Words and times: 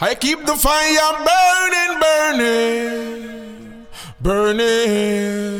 I 0.00 0.14
keep 0.14 0.46
the 0.46 0.54
fire 0.54 1.10
burning, 1.26 1.98
burning, 1.98 3.86
burning. 4.22 5.58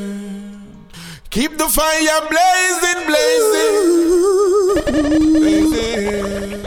Keep 1.29 1.59
the 1.59 1.67
fire 1.67 2.23
blazing, 2.31 3.03
blazing, 3.11 3.83
blazing. 5.43 6.63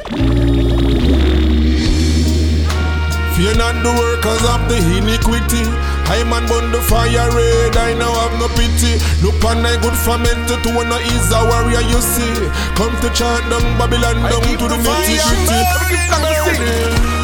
Fear 3.39 3.55
not 3.55 3.79
the 3.79 3.95
workers 3.95 4.43
of 4.51 4.67
the 4.67 4.75
iniquity. 4.99 5.63
I 6.11 6.27
man 6.27 6.43
burn 6.51 6.73
the 6.73 6.81
fire 6.81 7.07
red, 7.07 7.77
I 7.77 7.93
now 7.93 8.11
have 8.11 8.37
no 8.37 8.49
pity. 8.49 8.99
Look 9.23 9.41
on 9.45 9.63
my 9.63 9.79
good 9.79 9.95
fermented 9.95 10.61
to 10.63 10.75
one 10.75 10.91
is 10.91 11.31
a 11.31 11.39
warrior 11.47 11.79
you 11.87 12.01
see. 12.01 12.35
Come 12.75 12.91
to 12.99 13.07
chant 13.15 13.49
down 13.49 13.63
Babylon 13.79 14.19
down 14.27 14.43
to 14.59 14.67
the 14.67 14.75
nitty 14.75 15.15
gritty 15.23 17.20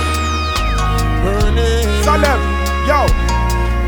Salem, 2.17 2.41
yo. 2.87 3.05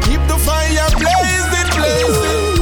Keep 0.06 0.22
the 0.28 0.38
fire 0.38 0.90
blazing, 1.02 1.70
blazing. 1.78 2.60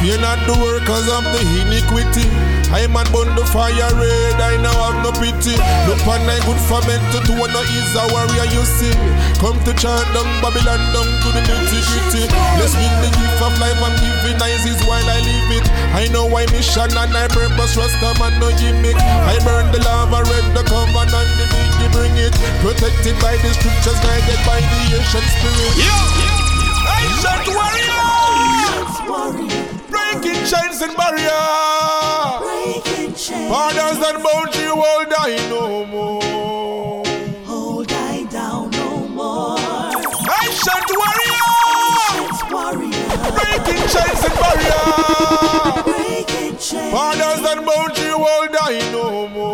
Fear 0.00 0.18
not 0.18 0.38
the 0.46 0.58
workers 0.60 1.08
of 1.08 1.24
the 1.32 1.40
iniquity. 1.62 2.55
I 2.74 2.86
man 2.90 3.06
burn 3.14 3.30
the 3.38 3.46
fire 3.46 3.72
red, 3.94 4.38
I 4.42 4.58
now 4.58 4.74
have 4.74 4.98
no 5.00 5.14
pity. 5.14 5.54
Look 5.86 6.02
on 6.06 6.20
my 6.26 6.34
good 6.42 6.58
fermented 6.66 7.22
to 7.30 7.32
one 7.38 7.54
is 7.54 7.94
a 7.94 8.04
warrior 8.10 8.46
you 8.50 8.64
see. 8.66 8.90
Come 9.38 9.56
to 9.64 9.72
chant 9.78 10.06
down 10.10 10.26
Babylon 10.42 10.82
down 10.90 11.06
to 11.06 11.28
the 11.30 11.42
nitty 11.46 11.78
gritty. 11.86 12.26
Let's 12.58 12.74
give 12.74 12.96
the 13.00 13.10
gift 13.14 13.38
of 13.38 13.54
life 13.62 13.78
and 13.78 13.96
giving 14.02 14.38
eyes 14.42 14.66
is 14.66 14.82
while 14.84 15.06
I 15.06 15.18
live 15.22 15.62
it. 15.62 15.66
I 15.94 16.10
know 16.10 16.26
why 16.26 16.46
mission 16.50 16.90
and 16.90 17.14
I 17.14 17.28
purpose 17.30 17.78
rest 17.78 18.02
a 18.02 18.10
man 18.18 18.34
no 18.42 18.50
gimmick. 18.58 18.98
I 18.98 19.38
burn 19.46 19.70
the 19.70 19.80
lava 19.86 20.26
red, 20.26 20.46
the 20.52 20.66
covenant, 20.66 21.30
the 21.38 21.46
biggie 21.46 21.90
bring 21.94 22.16
it. 22.18 22.34
Protected 22.66 23.14
by 23.22 23.38
the 23.46 23.54
scriptures, 23.54 23.98
guided 24.02 24.40
by 24.42 24.58
the 24.58 24.80
ancient 24.98 25.26
spirit. 25.38 25.74
Yeah. 25.78 26.02
Ancient 26.98 27.46
warrior. 27.54 28.04
Breaking 29.86 30.42
chains 30.44 30.82
and 30.82 30.96
barriers. 30.96 32.05
Borders 33.16 33.96
and 33.96 34.22
boundary 34.22 34.66
hold 34.66 35.12
I 35.16 35.36
no 35.48 35.86
more. 35.86 37.02
Hold 37.46 37.90
I 37.90 38.24
down 38.24 38.68
no 38.72 39.08
more. 39.08 39.56
Ancient 40.44 40.88
warrior. 41.00 41.48
Ancient 42.12 42.52
warrior. 42.52 43.08
Breaking 43.32 43.84
chains 43.88 44.20
and 44.20 44.36
barriers. 44.36 45.82
Breaking 45.88 46.58
chains. 46.58 46.92
Borders 46.92 47.42
and 47.52 47.64
boundary 47.64 48.10
hold 48.12 48.54
I 48.60 48.90
no 48.92 49.28
more. 49.28 49.45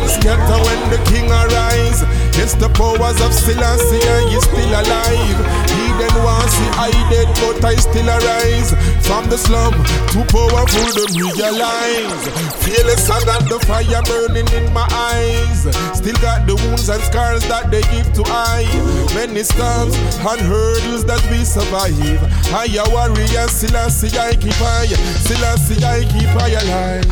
I 0.00 0.06
scatter 0.08 0.58
when 0.64 0.80
the 0.90 1.00
king 1.10 1.28
arise. 1.30 2.02
Yes, 2.36 2.54
the 2.54 2.68
powers 2.72 3.20
of 3.20 3.32
Selassie 3.32 4.00
and 4.00 4.30
he's 4.32 4.44
still 4.44 4.72
alive. 4.72 5.40
Heathen 5.68 6.14
wants 6.24 6.54
see 6.56 6.70
I 6.76 6.90
dead, 7.10 7.28
but 7.40 7.64
I 7.64 7.74
still 7.76 8.08
arise. 8.08 8.72
From 9.06 9.28
the 9.28 9.36
slum, 9.36 9.74
too 10.12 10.24
powerful 10.32 10.88
to 10.96 11.04
realize. 11.14 12.22
Fearless, 12.64 13.10
I 13.10 13.24
got 13.24 13.48
the 13.48 13.58
fire 13.66 14.02
burning 14.08 14.48
in 14.56 14.72
my 14.72 14.86
eyes. 14.90 15.68
Still 15.96 16.16
got 16.20 16.46
the 16.46 16.56
wounds 16.56 16.88
and 16.88 17.02
scars 17.02 17.46
that 17.48 17.70
they 17.70 17.82
give 17.92 18.12
to 18.14 18.24
I. 18.26 18.64
Many 19.14 19.42
storms 19.42 19.96
and 19.96 20.40
hurdles 20.40 21.04
that 21.04 21.22
we 21.30 21.44
survive. 21.44 22.22
I 22.54 22.66
a 22.72 22.84
warrior, 22.90 23.48
Selassie, 23.48 24.16
I 24.16 24.34
keep 24.34 24.60
I. 24.60 24.86
Selassie, 25.26 25.84
I 25.84 26.04
keep 26.04 26.30
I 26.40 26.48
alive. 26.62 27.04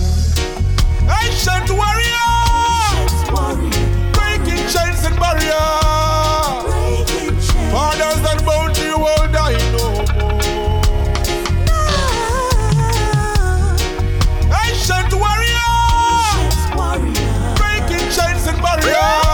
Ancient 1.09 1.71
warrior, 1.71 2.38
Warrior. 3.33 3.71
breaking 4.13 4.65
chains 4.73 5.05
and 5.05 5.17
barriers. 5.17 6.65
Breaking 6.65 7.37
chains. 7.47 7.73
Borders 7.73 8.23
and 8.31 8.41
boundary 8.47 8.91
hold 8.91 9.37
I 9.37 9.53
no 9.73 9.85
more. 10.15 11.49
Ancient 14.65 15.13
warrior, 15.15 15.73
Ancient 16.41 16.75
warrior. 16.77 17.55
breaking 17.57 18.07
chains 18.11 18.47
and 18.47 18.59
barriers. 18.63 19.28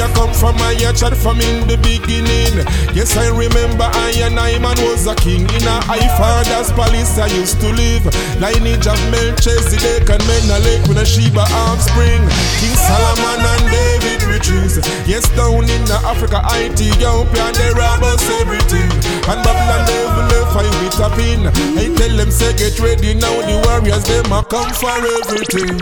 I 0.00 0.06
come 0.14 0.32
from, 0.32 0.56
a 0.62 0.92
chat 0.94 1.16
from 1.16 1.40
in 1.40 1.66
the 1.66 1.76
beginning. 1.82 2.62
Yes, 2.94 3.16
I 3.16 3.28
remember 3.34 3.84
I 3.84 4.14
and 4.22 4.38
I 4.38 4.58
man 4.58 4.78
was 4.86 5.06
a 5.06 5.14
king 5.14 5.42
in 5.42 5.64
a 5.66 5.78
high 5.86 6.06
father's 6.18 6.70
palace. 6.72 7.18
I 7.18 7.26
used 7.34 7.60
to 7.60 7.68
live 7.72 8.06
lineage 8.38 8.86
of 8.86 8.98
Melchizedek 9.10 10.06
and 10.06 10.22
Menelek 10.24 10.86
with 10.86 10.98
a 11.02 11.06
Sheba 11.06 11.44
offspring. 11.66 12.22
King 12.62 12.76
Solomon 12.78 13.42
and 13.42 13.64
David 13.70 14.22
riches. 14.30 14.78
Yes, 15.06 15.26
down 15.34 15.66
in 15.66 15.82
the 15.84 15.98
Africa, 16.06 16.42
Ethiopia, 16.54 17.42
and 17.50 17.56
they 17.56 17.72
rob 17.74 18.02
us 18.02 18.22
everything. 18.38 18.90
And 19.26 19.38
Babylon 19.42 19.82
never 19.86 20.24
left 20.30 20.54
I 20.54 20.66
with 20.78 21.00
a 21.02 21.08
pin. 21.18 21.40
I 21.74 21.90
tell 21.98 22.14
them 22.16 22.30
say 22.30 22.54
get 22.56 22.78
ready 22.78 23.14
now, 23.14 23.34
the 23.42 23.56
warriors 23.66 24.04
them 24.06 24.32
a 24.32 24.44
come 24.46 24.70
for 24.78 24.94
everything. 24.94 25.74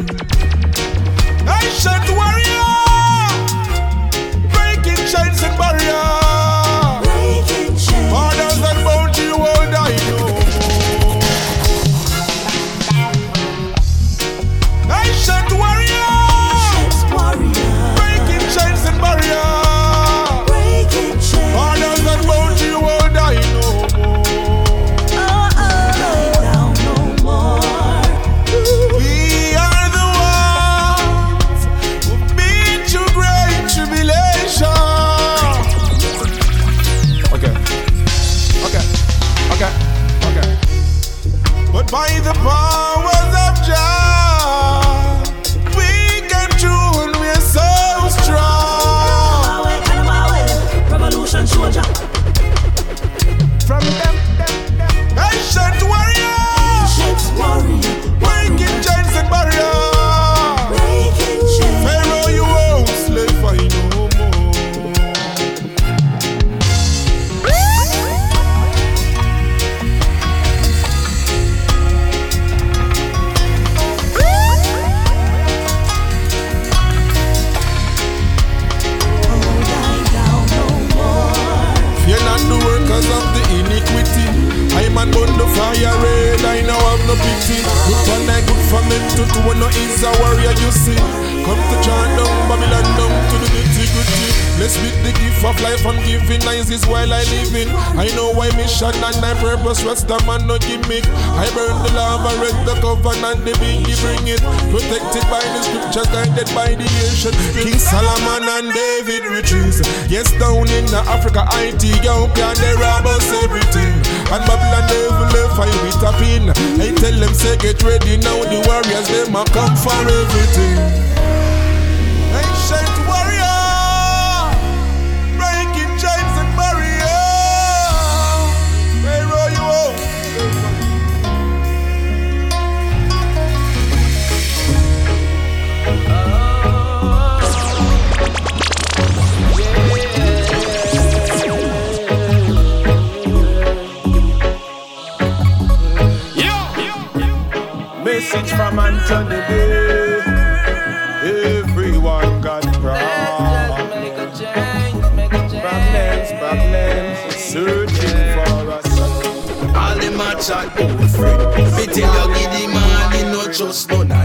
I 1.46 1.66
Ancient 1.66 2.08
warrior, 2.16 2.65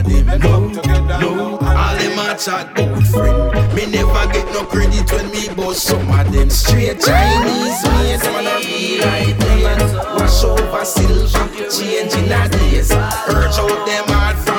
together, 0.04 0.38
they 0.38 0.48
will. 0.48 0.70
No, 1.20 1.58
all 1.58 1.96
them 1.98 2.20
a 2.20 2.38
chat 2.38 2.72
about 2.72 3.04
friend. 3.08 3.76
Me 3.76 3.86
never 3.86 4.32
get 4.32 4.46
no 4.54 4.66
credit 4.66 5.12
when 5.12 5.30
me 5.32 5.50
bust 5.56 5.84
some 5.84 6.10
of 6.10 6.32
them 6.32 6.50
straight 6.50 7.00
Chinese 7.00 7.84
mates. 7.90 8.24
Man 8.26 8.48
a 8.48 8.60
be 8.62 9.00
like 9.00 9.38
them. 9.38 9.96
Wash 10.18 10.44
over 10.44 10.86
silver, 10.86 11.70
change 11.70 12.14
in 12.16 12.32
a 12.32 12.50
days. 12.50 12.90
Purge 12.90 13.58
out 13.60 13.86
them 13.86 14.08
hard. 14.08 14.51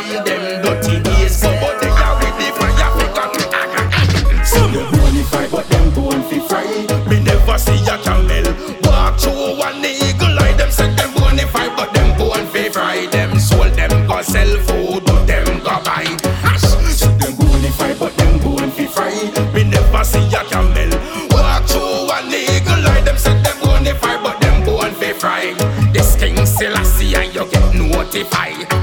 Spotify. 28.12 28.81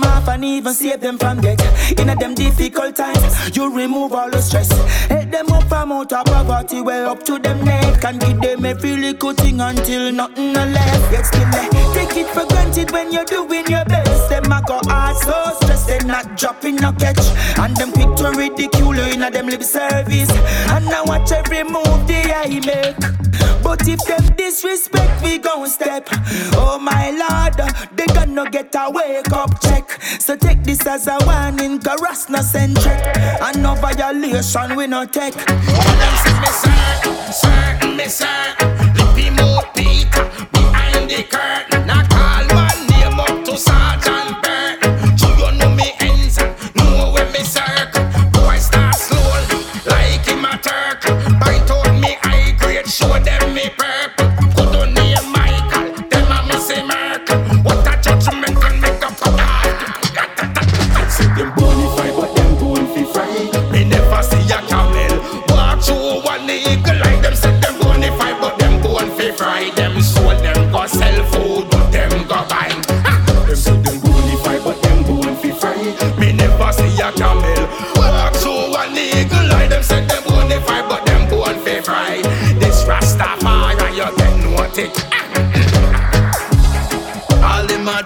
them 0.00 0.10
off 0.10 0.28
and 0.28 0.44
even 0.44 0.72
save 0.72 1.00
them 1.00 1.18
from 1.18 1.40
death. 1.40 1.92
In 1.98 2.08
a 2.08 2.16
them 2.16 2.34
difficult 2.34 2.96
times, 2.96 3.56
you 3.56 3.74
remove 3.74 4.12
all 4.12 4.30
the 4.30 4.40
stress. 4.40 4.70
Help 5.08 5.30
them 5.30 5.50
up 5.52 5.64
from 5.64 5.92
out 5.92 6.12
of 6.12 6.24
poverty, 6.24 6.80
well 6.80 7.10
up 7.10 7.22
to 7.24 7.38
them 7.38 7.64
neck. 7.64 8.04
And 8.04 8.20
give 8.20 8.40
them 8.40 8.64
every 8.64 8.96
little 8.96 9.32
thing 9.32 9.60
until 9.60 10.12
nothing 10.12 10.52
left. 10.52 11.12
Yet 11.12 11.26
still 11.26 11.50
they 11.50 11.68
take 11.94 12.16
it 12.16 12.26
for 12.28 12.46
granted 12.46 12.90
when 12.90 13.12
you're 13.12 13.24
doing 13.24 13.66
your 13.68 13.84
best. 13.84 14.28
Them 14.28 14.52
a 14.52 14.62
go 14.66 14.80
hard, 14.84 15.16
so 15.16 15.56
stressed, 15.60 15.86
they 15.88 15.98
not 16.00 16.36
dropping 16.36 16.76
no 16.76 16.92
catch. 16.92 17.24
And 17.58 17.76
them 17.76 17.92
quick 17.92 18.14
to 18.16 18.30
ridicule 18.30 18.96
you 18.96 19.12
in 19.14 19.22
a 19.22 19.30
them 19.30 19.46
lip 19.46 19.62
service. 19.62 20.30
And 20.70 20.88
I 20.88 21.02
watch 21.06 21.32
every 21.32 21.64
move 21.64 22.06
they 22.06 22.32
I 22.32 22.60
make. 22.64 23.15
But 23.76 23.88
if 23.88 24.00
them 24.04 24.36
disrespect, 24.36 25.22
we 25.22 25.36
gon' 25.38 25.68
step. 25.68 26.08
Oh 26.54 26.78
my 26.80 27.10
lord, 27.10 27.56
they 27.92 28.06
gonna 28.06 28.48
get 28.50 28.74
a 28.74 28.90
wake 28.90 29.30
up 29.32 29.60
check. 29.60 30.00
So 30.18 30.34
take 30.34 30.62
this 30.62 30.86
as 30.86 31.06
a 31.06 31.18
warning, 31.26 31.78
caress 31.80 32.30
no 32.30 32.40
centric. 32.40 32.98
And 33.16 33.62
no 33.62 33.74
violation, 33.74 34.76
we 34.76 34.86
no 34.86 35.04
take. 35.04 35.34
Hold 35.34 36.02
on, 36.06 36.16
see 36.24 36.36
me, 36.40 36.50
sir, 36.62 37.02
sir, 37.32 37.96
me, 37.96 38.06
sir. 38.08 38.54
Lippy 38.96 39.28
more 39.30 39.62
beat 39.74 40.10
behind 40.52 41.10
the 41.10 41.22
curtain. 41.28 41.75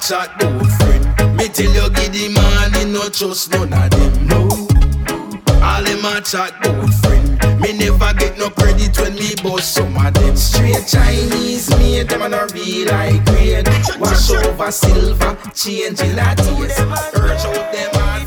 hard 0.00 0.30
chat, 0.30 0.42
no 0.42 0.59
friend. 0.78 1.37
Me 1.37 1.49
tell 1.49 1.73
you, 1.73 1.90
give 1.90 2.12
the 2.12 2.28
man, 2.35 2.73
he 2.75 2.92
not 2.92 3.12
trust 3.14 3.50
none 3.50 3.73
of 3.73 3.90
them, 3.90 4.26
no. 4.26 4.49
All 5.62 5.83
them 5.83 6.04
a 6.04 6.21
chat, 6.21 6.54
no 6.62 6.87
friend. 7.02 7.61
Me 7.61 7.73
never 7.73 8.12
get 8.14 8.38
no 8.38 8.50
credit 8.50 8.99
when 8.99 9.14
me 9.14 9.35
bust 9.42 9.75
some 9.75 9.97
of 9.97 10.14
them. 10.14 10.37
Straight 10.37 10.87
Chinese 10.87 11.71
made, 11.71 12.09
them 12.09 12.23
on 12.23 12.35
a 12.35 12.47
real 12.54 12.88
high 12.88 13.19
grade. 13.25 13.69
Wash 13.99 14.30
over 14.30 14.71
silver, 14.71 15.37
change 15.54 16.00
in 16.00 16.19
a 16.19 16.35
taste. 16.35 16.80
Urge 17.14 17.45
out 17.45 17.73
them 17.73 18.02
on. 18.02 18.19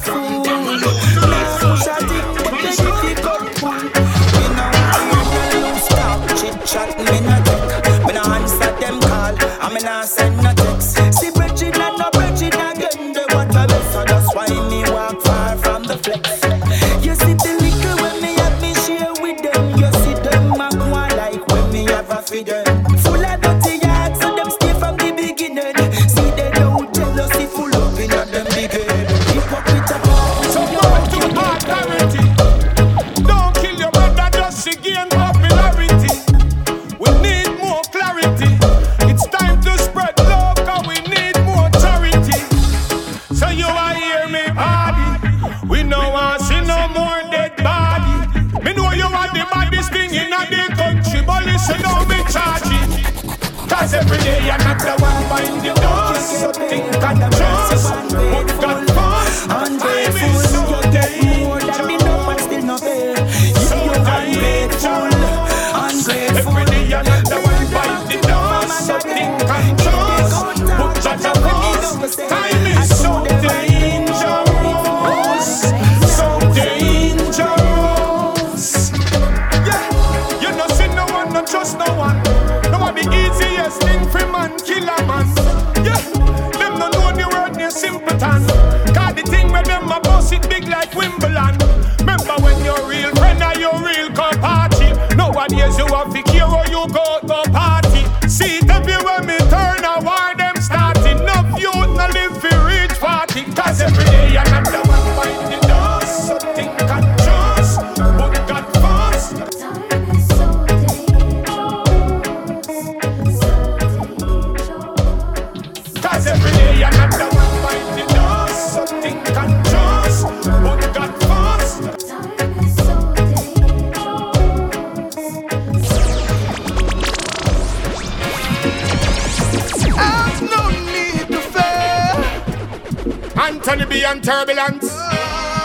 turbulence. 134.24 134.90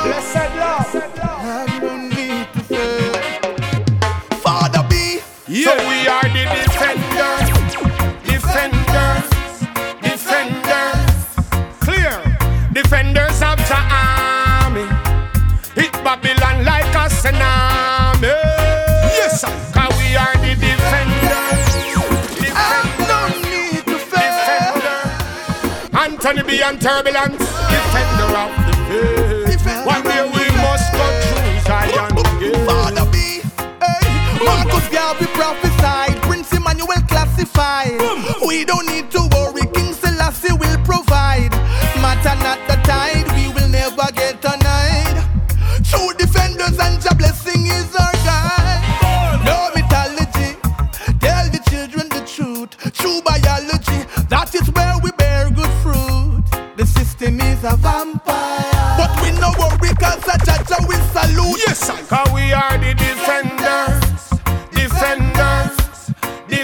Blessed 0.02 0.50
love. 0.58 0.92
Need 2.10 2.48
to 2.52 2.60
fear. 2.66 3.12
Father 4.42 4.84
be. 4.90 5.20
Yeah. 5.46 5.64
So 5.66 5.72
we 5.88 5.98
are 6.08 6.28
the 6.36 6.44
defenders. 6.58 7.46
Defenders. 8.26 9.26
Defenders. 10.02 11.02
Clear. 11.86 12.14
Defenders 12.72 13.38
of 13.42 13.58
the 13.70 13.80
army. 13.90 14.86
Hit 15.74 15.92
Babylon 16.02 16.64
like 16.64 16.92
a 16.94 17.06
tsunami. 17.08 18.34
Yes, 19.18 19.40
sir. 19.40 19.54
We 19.98 20.16
are 20.16 20.36
the 20.42 20.54
defenders. 20.58 21.66
Defenders. 22.42 23.34
Need 23.46 23.84
to 23.86 23.98
fear. 24.10 24.34
Anthony 26.00 26.42
B. 26.42 26.60
and 26.62 26.80
Turbulence. 26.80 27.57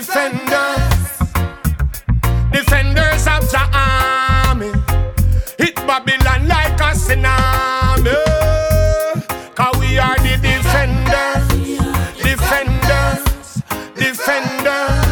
defenders, 0.04 1.18
defenders 2.52 3.26
of 3.26 3.42
the 3.50 3.64
army. 3.72 4.72
Hit 5.58 5.76
Babylon 5.86 6.46
like 6.46 6.78
a 6.80 6.92
tsunami. 6.92 8.14
Cause 9.54 9.76
we 9.80 9.98
are 9.98 10.18
the 10.18 10.36
defenders, 10.42 11.46
defenders, 12.22 13.62
defenders, 13.96 15.06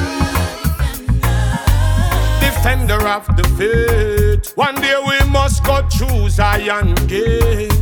defender 2.41 3.09
of 3.09 3.25
the 3.37 3.45
faith. 3.57 4.53
One 4.57 4.75
day 4.75 4.97
we 5.09 5.31
must 5.31 5.65
go 5.65 5.89
through 5.89 6.29
Zion 6.29 6.95
Gate. 7.07 7.73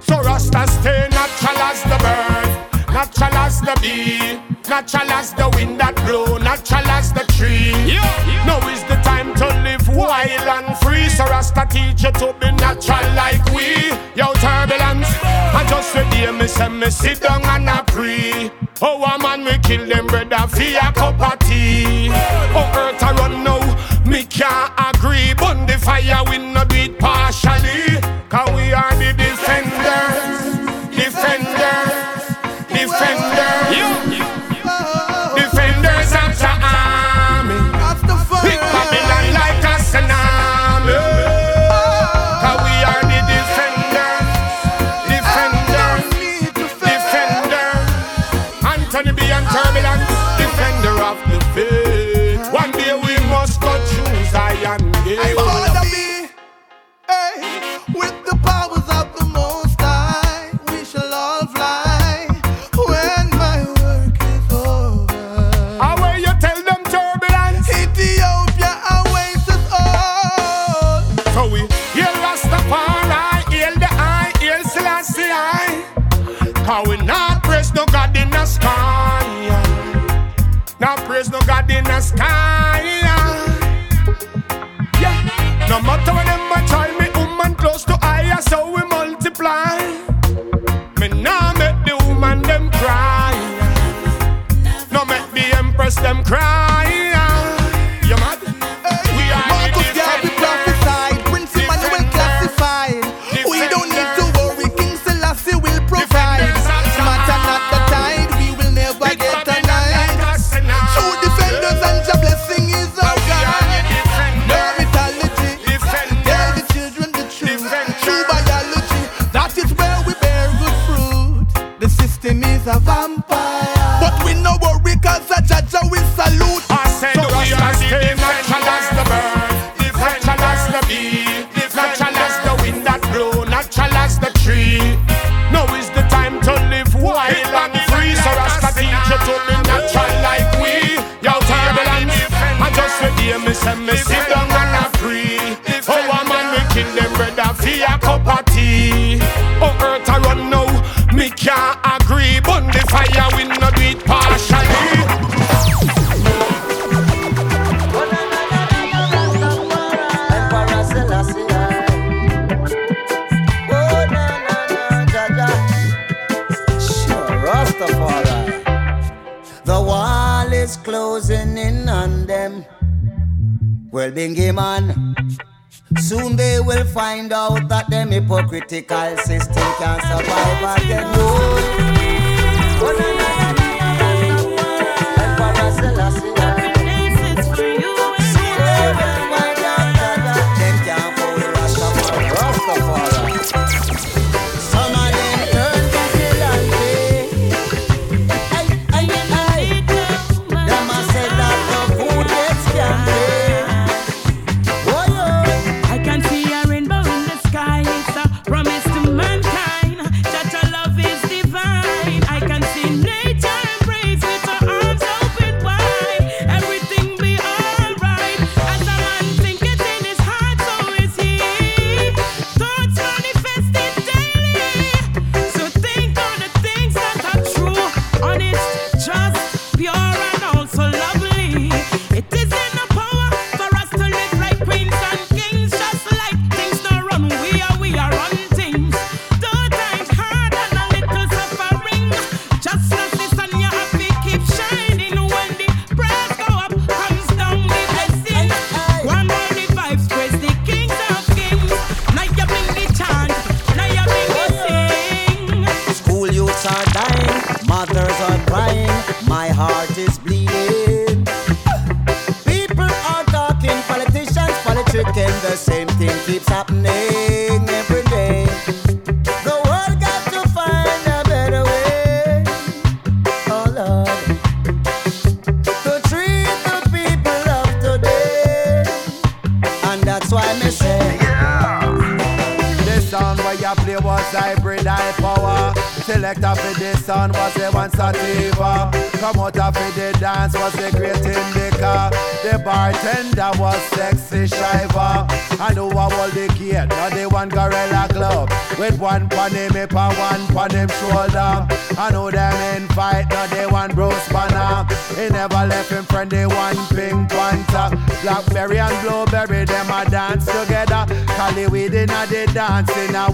So 0.00 0.20
Rasta 0.20 0.66
stay 0.66 1.08
natural 1.08 1.58
as 1.70 1.82
the 1.84 1.98
bird, 2.02 2.92
natural 2.92 3.36
as 3.36 3.60
the 3.60 3.78
bee 3.80 4.51
natural 4.72 5.12
as 5.12 5.34
the 5.34 5.46
wind 5.50 5.78
that 5.78 5.94
blow, 6.08 6.38
natural 6.38 6.88
as 6.96 7.12
the 7.12 7.24
tree. 7.36 7.76
Yeah. 7.84 8.00
Now 8.48 8.56
is 8.72 8.82
the 8.84 8.96
time 9.04 9.34
to 9.34 9.46
live 9.60 9.86
wild 9.88 10.48
and 10.48 10.72
free. 10.78 11.10
So 11.10 11.24
Rasta 11.26 11.66
teach 11.68 12.02
you 12.04 12.12
to 12.12 12.32
be 12.40 12.50
natural 12.52 13.04
like 13.12 13.44
we. 13.52 13.92
Yo, 14.16 14.32
turbulence. 14.40 15.12
I 15.52 15.60
just 15.68 15.92
today 15.92 16.32
me 16.32 16.46
say 16.48 16.70
me 16.70 16.88
sit 16.88 17.20
down 17.20 17.44
and 17.44 17.68
I 17.68 17.82
pray. 17.82 18.50
Oh, 18.80 19.04
a 19.04 19.20
man 19.20 19.44
we 19.44 19.58
kill 19.58 19.86
them 19.86 20.06
brother 20.06 20.48
for 20.48 20.62
a 20.62 20.88
cup 20.96 21.20
of 21.20 21.38
tea. 21.40 22.08
Oh, 22.56 22.72
earth 22.74 23.02
I 23.02 23.12
run 23.20 23.44
now, 23.44 23.60
me 24.08 24.24
can't 24.24 24.72
agree. 24.88 25.34
Burn 25.34 25.66
the 25.66 25.76
fire, 25.76 26.24
we 26.30 26.38
No 85.72 85.80
matter 85.80 86.21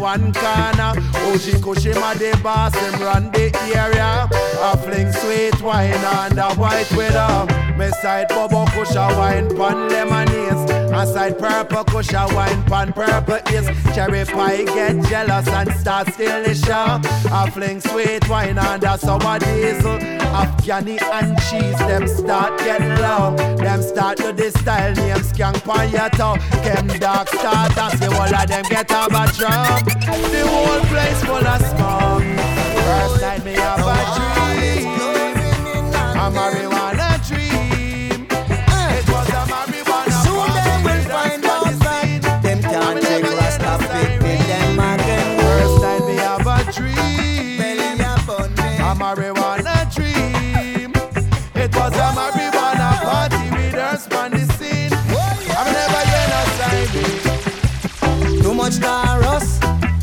one 0.08 0.32
corner. 0.32 0.92
Oh, 0.96 1.34
Oji 1.36 1.60
Kushima 1.60 2.16
the 2.16 2.34
boss, 2.42 2.74
him 2.74 2.98
run 3.02 3.30
the 3.30 3.52
area. 3.76 4.26
I 4.32 4.74
fling 4.82 5.12
sweet 5.12 5.60
wine 5.60 5.92
and 5.92 6.34
the 6.38 6.48
white 6.54 6.90
widow. 6.96 7.67
Me 7.78 7.90
side 8.02 8.26
bubble 8.28 8.66
kusha 8.66 9.06
wine 9.16 9.48
pon 9.56 9.88
lemonades. 9.88 10.68
I 10.90 11.04
side 11.04 11.38
purple 11.38 11.84
kusha 11.84 12.26
wine 12.34 12.60
pon 12.64 12.92
purple 12.92 13.38
is. 13.54 13.66
Cherry 13.94 14.24
pie 14.24 14.64
get 14.64 15.00
jealous 15.08 15.46
and 15.46 15.72
start 15.74 16.12
steal 16.12 16.42
the. 16.42 17.00
I 17.30 17.48
fling 17.50 17.80
sweet 17.80 18.28
wine 18.28 18.56
the 18.56 18.96
sour 18.96 19.38
diesel. 19.38 19.96
Afghani 20.40 21.00
and 21.00 21.38
cheese, 21.42 21.78
them 21.78 22.08
start 22.08 22.58
get 22.58 22.80
low. 23.00 23.36
Them 23.58 23.80
start 23.80 24.16
to 24.18 24.32
this 24.32 24.54
style 24.54 24.92
name 24.94 25.18
skank 25.18 25.62
pon 25.62 25.88
your 25.90 26.10
toe. 26.10 26.36
Them 26.64 26.88
dark 26.98 27.28
starters, 27.28 28.00
the 28.00 28.10
whole 28.10 28.34
of 28.34 28.48
them 28.48 28.64
get 28.68 28.90
a 28.90 29.08
bad 29.08 29.32
drum. 29.34 29.84
The 30.32 30.42
whole 30.50 30.80
place 30.90 31.22
full 31.22 31.46
of 31.46 31.60
smoke. 31.70 32.24
First 32.86 33.20
night 33.22 33.44
me 33.44 33.52
have 33.52 33.86
a 33.86 33.96
dream. 34.16 34.88
I'm 36.20 36.36
A 36.36 36.67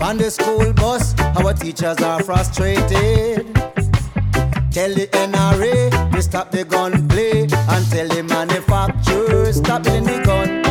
on 0.05 0.17
the 0.17 0.29
school 0.29 0.71
bus. 0.73 1.15
Our 1.37 1.53
teachers 1.53 1.97
are 2.01 2.21
frustrated. 2.21 3.53
Tell 4.71 4.93
the 4.93 5.07
NRA 5.11 6.11
to 6.11 6.21
stop 6.21 6.51
the 6.51 6.63
gun 6.63 7.07
play 7.07 7.41
and 7.41 7.83
tell 7.91 8.07
the 8.07 8.23
manufacturers 8.23 9.57
stop 9.57 9.83
building 9.83 10.03
the 10.03 10.21
gun. 10.23 10.61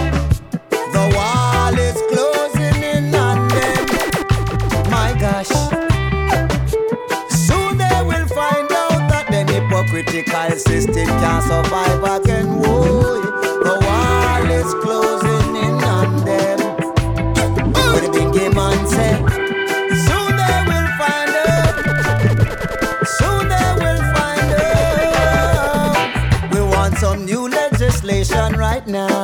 The 0.95 1.05
wall 1.17 1.75
is 1.89 1.99
closing 2.11 2.83
in 2.83 3.15
on 3.15 3.49
them. 3.49 3.83
My 4.91 5.11
gosh. 5.19 5.53
Soon 7.47 7.79
they 7.79 8.01
will 8.11 8.29
find 8.39 8.71
out 8.83 9.03
that 9.11 9.27
the 9.31 9.43
hypocritical 9.53 10.51
system 10.59 11.07
can't 11.07 11.43
survive 11.43 12.21
again. 12.21 12.47
Whoa, 12.63 13.14
now. 28.87 29.24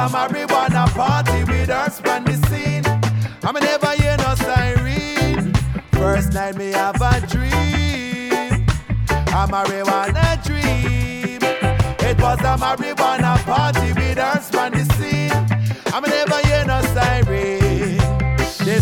A 0.00 0.08
marijuana 0.08 0.86
party 0.94 1.44
with 1.44 1.68
us 1.68 2.00
on 2.06 2.24
the 2.24 2.32
scene. 2.48 2.84
I 3.42 3.52
me 3.52 3.60
never 3.60 3.90
hear 4.00 4.16
no 4.16 4.34
siren. 4.34 5.52
First 5.92 6.32
night 6.32 6.56
me 6.56 6.70
have 6.72 7.02
a 7.02 7.20
dream. 7.26 8.64
I'm 9.28 9.52
a 9.52 9.62
marijuana 9.62 10.42
dream. 10.42 11.40
It 12.08 12.18
was 12.18 12.40
a 12.40 12.56
marijuana 12.64 13.36
party 13.44 13.92
with 13.92 14.16
us 14.16 14.54
on 14.54 14.72
the 14.72 14.84
scene. 14.94 14.99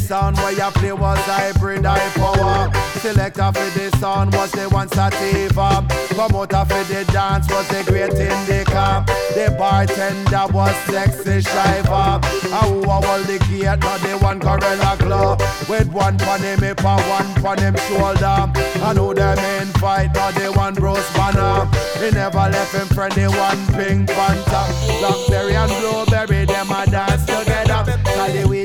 Sound 0.09 0.39
where 0.39 0.53
you 0.53 0.71
play 0.73 0.93
was 0.93 1.19
hybrid 1.19 1.85
high 1.85 2.09
power. 2.17 2.73
Selector 3.01 3.53
for 3.53 3.69
the 3.79 3.95
sound 3.99 4.33
was 4.33 4.51
the 4.53 4.67
one 4.71 4.89
sativa. 4.89 5.85
Promoter 6.17 6.65
for 6.65 6.83
the 6.89 7.05
dance 7.13 7.47
was 7.51 7.69
the 7.69 7.85
great 7.85 8.15
indica. 8.15 9.05
The 9.37 9.55
bartender 9.59 10.47
was 10.51 10.75
sexy 10.89 11.43
shiver. 11.43 11.93
I 11.93 12.65
who 12.65 12.81
a 12.85 13.05
hold 13.05 13.27
the 13.27 13.39
gate, 13.51 13.67
not 13.67 14.01
the 14.01 14.17
one 14.25 14.39
gorilla 14.39 14.97
glue. 14.97 15.37
With 15.69 15.93
one 15.93 16.17
pon 16.17 16.41
him 16.41 16.61
hip 16.61 16.83
and 16.83 17.03
one 17.11 17.35
pon 17.43 17.59
him 17.59 17.77
shoulder. 17.77 18.49
I 18.81 18.95
know 18.97 19.13
them 19.13 19.39
in 19.61 19.69
fight, 19.75 20.15
not 20.15 20.33
the 20.37 20.51
one 20.53 20.73
Bruce 20.73 21.13
Banner. 21.13 21.69
He 22.01 22.11
never 22.13 22.49
left 22.49 22.75
him 22.75 22.89
friend, 22.97 23.13
the 23.13 23.29
one 23.29 23.61
Pink 23.77 24.09
Panther. 24.09 24.73
Blackberry 25.01 25.55
and 25.55 25.71
blueberry, 25.77 26.47
them 26.47 26.73
a 26.73 26.87
dance 26.87 27.27
together. 27.27 27.85
Cali 28.05 28.58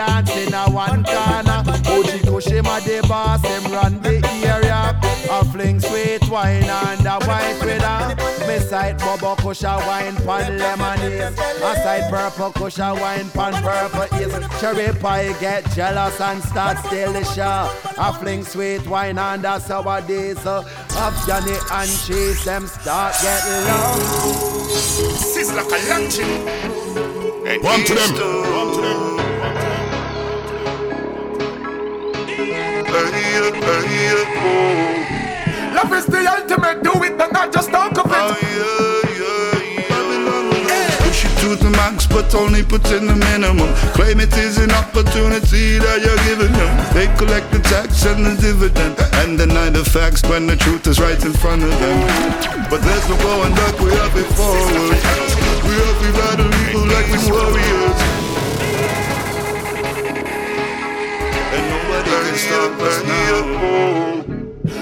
dance 0.00 0.34
in 0.34 0.54
a 0.54 0.64
one 0.70 1.04
corner. 1.04 1.60
Oji 1.92 2.18
Kushima 2.28 2.80
the 2.86 3.06
boss, 3.06 3.42
him 3.44 3.70
run 3.70 4.00
the 4.00 4.16
area. 4.46 4.98
I 5.30 5.44
fling 5.52 5.78
sweet 5.78 6.26
wine 6.30 6.64
and 6.64 7.06
a 7.06 7.16
white 7.28 7.60
widow. 7.60 8.16
Me 8.48 8.58
side 8.60 8.96
bubble 8.98 9.36
kusha 9.42 9.76
wine 9.86 10.16
pan 10.24 10.56
lemonade. 10.58 11.34
A 11.68 11.72
side 11.82 12.08
purple 12.10 12.52
kusha 12.58 12.98
wine 12.98 13.28
pan 13.36 13.52
purple 13.62 14.08
is. 14.18 14.32
Cherry 14.60 14.90
pie 15.00 15.38
get 15.38 15.70
jealous 15.72 16.18
and 16.20 16.42
start 16.44 16.78
steal 16.86 17.12
the 17.12 17.24
show. 17.34 17.68
I 17.98 18.16
fling 18.18 18.42
sweet 18.42 18.86
wine 18.86 19.18
and 19.18 19.44
a 19.44 19.60
sour 19.60 20.00
diesel. 20.00 20.64
Up 21.04 21.14
Johnny 21.26 21.56
and 21.72 21.90
cheese, 22.04 22.42
them 22.46 22.66
start 22.66 23.14
get 23.20 23.42
low. 23.66 24.00
Sizzla 25.32 25.62
Kalonji. 25.70 26.24
One 27.62 27.84
to 27.84 27.94
them. 27.94 28.12
One 28.54 28.74
to 28.74 28.80
them. 28.80 29.09
Love 35.74 35.92
is 35.94 36.06
the 36.06 36.18
ultimate, 36.26 36.82
do 36.82 36.92
it 37.04 37.20
and 37.20 37.32
not 37.32 37.52
just 37.52 37.70
talk 37.70 37.96
of 37.96 38.10
it. 38.10 38.36
It 41.22 41.38
to 41.40 41.56
the 41.56 41.70
max, 41.70 42.06
but 42.06 42.34
only 42.34 42.62
put 42.62 42.84
in 42.92 43.06
the 43.06 43.14
minimum. 43.14 43.72
Claim 43.94 44.20
it 44.20 44.36
is 44.36 44.58
an 44.58 44.70
opportunity 44.72 45.78
that 45.78 46.02
you're 46.02 46.18
giving 46.28 46.52
them. 46.52 46.72
They 46.92 47.06
collect 47.16 47.50
the 47.52 47.60
tax 47.60 48.04
and 48.04 48.26
the 48.26 48.34
dividend, 48.40 48.98
and 49.22 49.38
deny 49.38 49.70
the 49.70 49.84
facts 49.84 50.22
when 50.24 50.46
the 50.46 50.56
truth 50.56 50.86
is 50.86 51.00
right 51.00 51.22
in 51.24 51.32
front 51.32 51.62
of 51.62 51.70
them. 51.70 52.00
But 52.68 52.82
there's 52.82 53.08
no 53.08 53.16
going 53.18 53.54
back, 53.54 53.78
we 53.80 53.90
have 53.90 54.16
it 54.16 54.28
forward. 54.34 54.98
We 55.64 55.74
have 55.80 55.98
to 56.02 56.12
battle 56.18 56.50
evil 56.66 56.86
like 56.86 57.08
we 57.08 57.30
warriors. 57.30 58.19
Stop 62.40 62.80
us 62.80 62.98
now. 63.04 63.40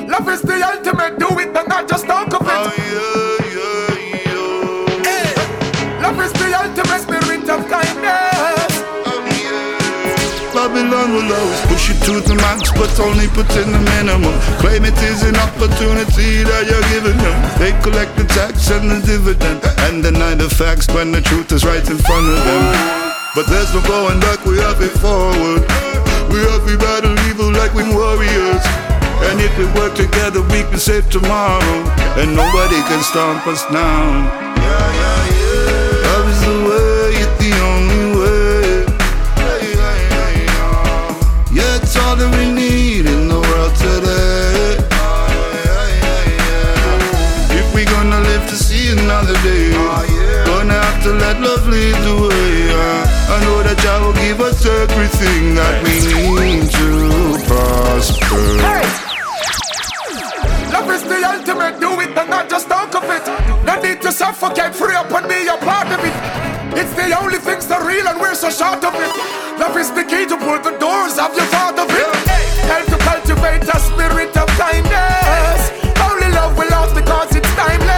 Love 0.07 0.29
is 0.29 0.43
the 0.43 0.57
ultimate, 0.63 1.19
do 1.19 1.29
it 1.39 1.57
and 1.57 1.69
not 1.69 1.89
just 1.89 2.07
talk 2.07 2.33
of 2.33 2.43
it. 2.43 2.49
Oh, 2.49 2.71
yeah, 2.95 3.59
yeah, 3.59 4.31
yeah. 4.31 5.09
Hey. 5.09 5.35
Love 6.03 6.21
is 6.23 6.33
the 6.39 6.49
ultimate 6.55 7.03
spirit 7.03 7.49
of 7.51 7.61
kindness. 7.67 8.75
Babylon 10.55 11.15
will 11.15 11.31
always 11.31 11.61
push 11.71 11.89
you 11.91 11.97
to 12.07 12.15
the 12.27 12.35
max, 12.35 12.71
but 12.73 12.91
only 12.99 13.29
put 13.29 13.51
in 13.55 13.71
the 13.71 13.83
minimum. 13.95 14.35
Claim 14.59 14.85
it 14.85 14.99
is 15.03 15.23
an 15.23 15.37
opportunity 15.37 16.43
that 16.43 16.67
you're 16.67 16.89
giving 16.95 17.19
them. 17.19 17.37
They 17.59 17.73
collect 17.83 18.17
the 18.17 18.25
tax 18.25 18.71
and 18.71 18.91
the 18.91 18.99
dividend, 19.07 19.63
and 19.87 20.03
deny 20.03 20.35
the 20.35 20.49
facts 20.51 20.89
when 20.89 21.13
the 21.13 21.21
truth 21.21 21.53
is 21.53 21.65
right 21.65 21.87
in 21.89 21.99
front 21.99 22.27
of 22.27 22.39
them. 22.43 22.65
But 23.35 23.47
there's 23.47 23.73
no 23.75 23.83
going 23.83 24.19
back, 24.21 24.45
we 24.47 24.59
have 24.59 24.81
it 24.83 24.95
forward. 24.99 26.08
We 26.31 26.77
battle 26.77 27.17
evil 27.31 27.51
like 27.53 27.73
we 27.73 27.83
warriors. 27.95 28.65
And 29.29 29.41
if 29.41 29.57
we 29.57 29.65
work 29.81 29.95
together, 29.95 30.43
we 30.43 30.63
can 30.69 30.79
save 30.79 31.09
tomorrow. 31.09 31.85
And 32.21 32.37
nobody 32.37 32.81
can 32.89 33.03
stomp 33.03 33.47
us 33.47 33.65
down. 33.73 34.25
Yeah, 34.27 34.93
yeah, 35.01 35.27
yeah. 35.33 36.09
Love 36.09 36.29
is 36.29 36.41
the 36.45 36.57
way, 36.69 37.17
it's 37.25 37.37
the 37.41 37.53
only 37.73 38.05
way. 38.21 38.85
Hey, 39.41 39.73
hey, 39.81 40.01
hey, 40.13 40.47
yeah. 41.57 41.81
It's 41.81 41.97
all 41.97 42.17
that 42.17 42.31
we 42.37 42.45
need 42.53 43.07
in 43.07 43.29
the 43.29 43.41
world 43.41 43.75
today. 43.77 44.77
Yeah. 46.29 47.59
If 47.61 47.67
we 47.75 47.85
gonna 47.87 48.21
live 48.21 48.45
to 48.51 48.57
see 48.57 48.93
another 48.93 49.35
day, 49.43 49.73
to 51.09 51.15
let 51.15 51.41
love 51.41 51.67
lead 51.69 51.97
the 52.05 52.15
way. 52.29 52.69
yeah. 52.69 53.33
I 53.33 53.37
know 53.45 53.65
that 53.65 53.81
Jah 53.81 53.97
will 54.05 54.13
give 54.21 54.41
us 54.45 54.61
everything 54.67 55.57
that 55.57 55.81
we 55.81 55.97
need 56.37 56.69
to 56.69 56.89
prosper. 57.49 58.45
Love 60.69 60.91
is 60.93 61.05
the 61.09 61.19
ultimate, 61.25 61.81
do 61.81 61.97
it 62.05 62.13
and 62.13 62.29
not 62.29 62.51
just 62.53 62.69
talk 62.69 62.93
of 62.93 63.09
it. 63.09 63.25
No 63.65 63.81
need 63.81 64.03
to 64.05 64.13
suffocate, 64.13 64.75
free 64.75 64.95
up 64.95 65.09
and 65.11 65.25
be 65.29 65.49
a 65.49 65.57
part 65.65 65.89
of 65.89 66.01
it. 66.05 66.17
It's 66.77 66.93
the 66.93 67.09
only 67.17 67.39
thing's 67.41 67.67
the 67.67 67.81
real 67.89 68.05
and 68.05 68.21
we're 68.21 68.37
so 68.37 68.51
short 68.51 68.85
of 68.85 68.93
it. 68.93 69.15
Love 69.57 69.77
is 69.81 69.91
the 69.91 70.05
key 70.05 70.29
to 70.29 70.37
pull 70.37 70.61
the 70.61 70.77
doors 70.77 71.17
of 71.17 71.33
your 71.33 71.49
thought 71.49 71.79
of 71.81 71.89
it. 71.89 72.13
Help 72.69 72.85
to 72.93 72.99
cultivate 73.01 73.65
a 73.65 73.79
spirit 73.81 74.37
of 74.37 74.49
kindness. 74.61 75.73
Only 76.05 76.29
love 76.37 76.53
will 76.59 76.69
last 76.69 76.93
because 76.95 77.33
it's 77.35 77.49
timeless. 77.57 77.98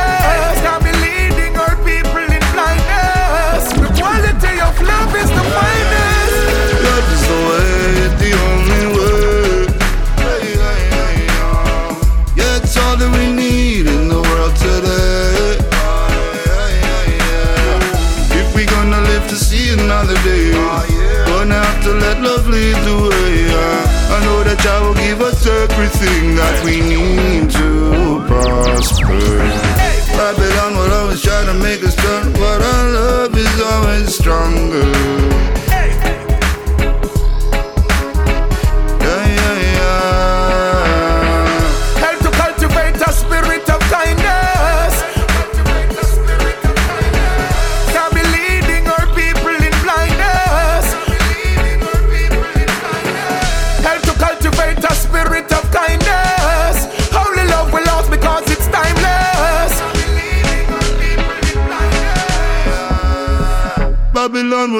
That 26.40 26.64
we 26.64 26.80
need 26.80 27.50
to 27.50 27.68
prosper. 28.26 29.20
Babylon 30.16 30.72
will 30.78 30.92
always 31.00 31.22
try 31.22 31.44
to 31.44 31.54
make 31.54 31.82
us 31.82 31.94
turn, 31.94 32.32
but 32.32 32.62
our 32.72 32.84
love 32.98 33.36
is 33.36 33.60
always 33.60 34.08
stronger. 34.16 35.59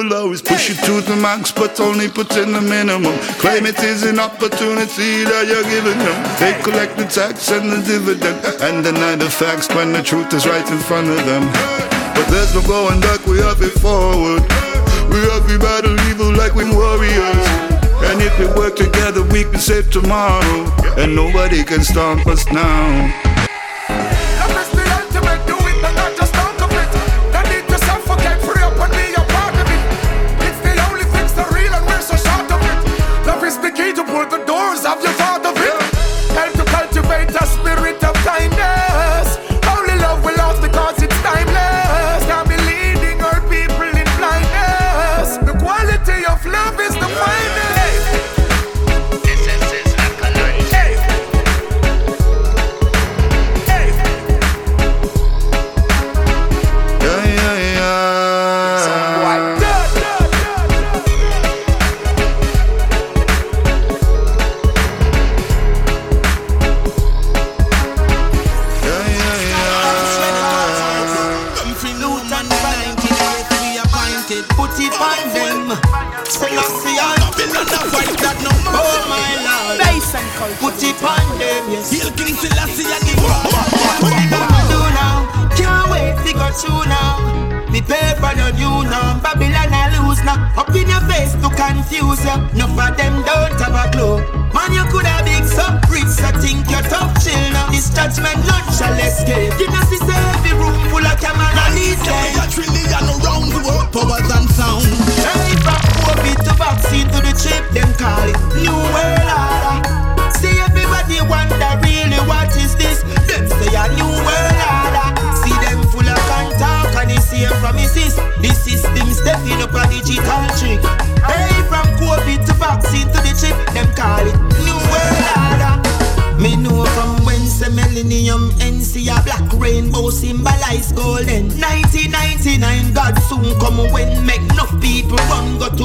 Will 0.03 0.13
always 0.13 0.41
push 0.41 0.69
you 0.69 0.75
to 0.75 1.01
the 1.01 1.15
max, 1.15 1.51
but 1.51 1.79
only 1.79 2.07
put 2.07 2.35
in 2.37 2.53
the 2.53 2.61
minimum. 2.61 3.17
Claim 3.37 3.65
it 3.65 3.79
is 3.83 4.03
an 4.03 4.19
opportunity 4.19 5.23
that 5.23 5.45
you're 5.47 5.67
giving 5.69 5.97
them. 5.99 6.17
They 6.39 6.53
collect 6.63 6.97
the 6.97 7.05
tax 7.05 7.51
and 7.51 7.71
the 7.71 7.81
dividend, 7.85 8.39
and 8.61 8.83
deny 8.83 9.15
the 9.15 9.29
facts 9.29 9.67
when 9.69 9.93
the 9.93 10.01
truth 10.01 10.33
is 10.33 10.47
right 10.47 10.67
in 10.69 10.77
front 10.79 11.09
of 11.09 11.25
them. 11.25 11.45
But 12.15 12.25
there's 12.29 12.53
no 12.53 12.61
going 12.61 12.99
back, 13.01 13.25
we 13.25 13.37
have 13.39 13.61
it 13.61 13.77
forward. 13.79 14.41
We 15.11 15.19
have 15.33 15.45
to 15.47 15.59
battle 15.59 15.99
evil 16.09 16.31
like 16.33 16.55
we 16.55 16.65
warriors. 16.65 17.45
And 18.09 18.21
if 18.21 18.37
we 18.39 18.47
work 18.57 18.75
together, 18.75 19.23
we 19.23 19.43
can 19.43 19.59
save 19.59 19.91
tomorrow. 19.91 20.59
And 20.97 21.15
nobody 21.15 21.63
can 21.63 21.83
stop 21.83 22.25
us 22.27 22.45
down. 22.45 23.30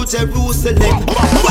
Jerusalem. 0.07 1.46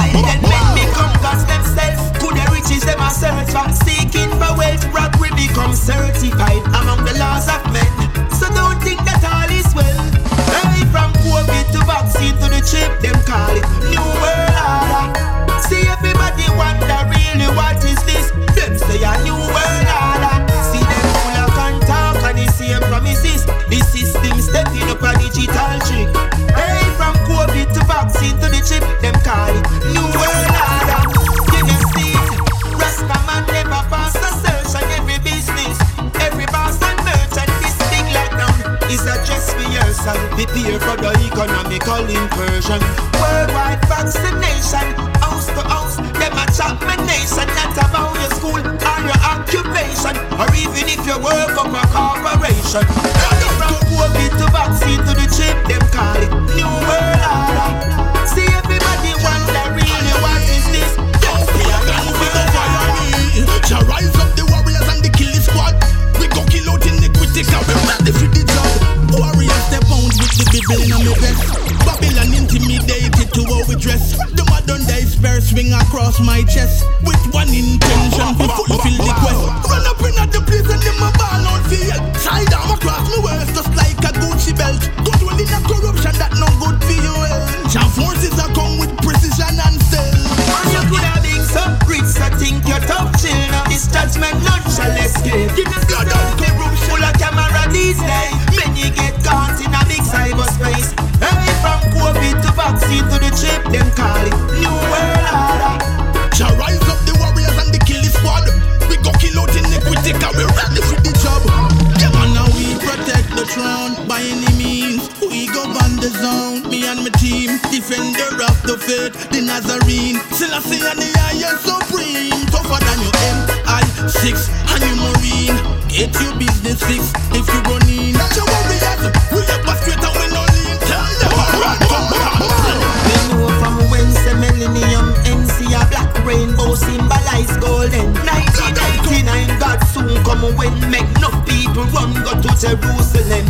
Defender 117.86 118.42
of 118.42 118.58
the 118.66 118.82
faith, 118.82 119.14
the 119.30 119.46
Nazarene. 119.46 120.18
Selassie 120.34 120.82
and 120.82 120.98
the 120.98 121.06
Iron 121.38 121.54
Supreme. 121.62 122.34
Tougher 122.50 122.82
than 122.82 122.98
your 122.98 123.14
MI6 123.14 124.50
and 124.74 124.82
your 124.90 124.98
Marine. 125.06 125.54
Get 125.86 126.10
your 126.18 126.34
business 126.34 126.82
fixed 126.82 127.14
if 127.30 127.46
you 127.46 127.62
run 127.70 127.86
in. 127.86 128.18
Jah 128.34 128.42
warriors, 128.42 129.06
we 129.30 129.46
up 129.54 129.70
a 129.70 129.74
straight 129.78 130.02
and 130.02 130.18
we 130.18 130.26
no 130.34 130.42
lean. 130.50 130.82
Tell 130.82 131.14
them, 131.22 131.30
alright, 131.30 131.78
come 131.86 132.10
on. 132.10 132.82
We 133.06 133.14
know 133.38 133.54
from 133.62 133.78
whence 133.94 134.18
the 134.26 134.34
millennium 134.34 135.14
ends. 135.30 135.54
See 135.54 135.70
a 135.70 135.86
black 135.86 136.10
rainbow 136.26 136.74
symbolize 136.74 137.54
golden. 137.62 138.18
1999, 138.26 139.62
God 139.62 139.78
soon 139.94 140.10
come 140.26 140.42
when 140.58 140.74
make 140.90 141.06
enough 141.22 141.38
people 141.46 141.86
run 141.94 142.18
go 142.26 142.34
to 142.34 142.50
Jerusalem. 142.58 143.46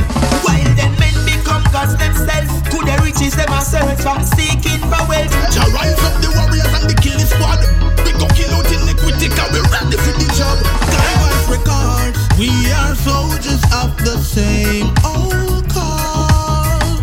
Riches 3.16 3.36
them 3.36 3.52
a 3.52 3.62
search 3.62 4.00
for, 4.02 4.20
seeking 4.36 4.82
for 4.82 5.04
wealth. 5.08 5.32
Rise 5.74 6.00
up 6.04 6.22
the 6.22 6.32
warriors 6.36 6.72
and 6.76 6.90
the 6.90 6.96
killing 7.02 7.26
squad. 7.26 7.60
We 8.04 8.12
go 8.20 8.28
kill 8.36 8.52
out 8.52 8.68
iniquity, 8.68 9.30
cause 9.30 9.52
we 9.52 9.62
ready 9.72 9.98
for 9.98 10.16
the 10.20 10.28
job. 10.36 10.60
Records, 11.48 12.18
we 12.38 12.50
are 12.72 12.96
soldiers 12.96 13.64
of 13.72 13.96
the 14.04 14.18
same 14.20 14.92
old 15.06 15.68
cause. 15.70 17.00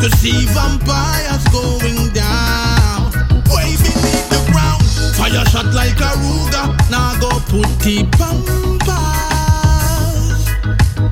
To 0.00 0.10
see 0.18 0.46
vampires 0.52 1.44
going 1.48 2.12
down, 2.12 3.12
way 3.48 3.76
beneath 3.80 4.28
the 4.28 4.40
ground. 4.52 4.84
Fire 5.16 5.44
shot 5.46 5.72
like 5.72 5.98
a 6.00 6.12
Ruger, 6.20 6.66
now 6.90 7.18
go 7.20 7.30
put 7.48 7.68
the. 7.80 8.04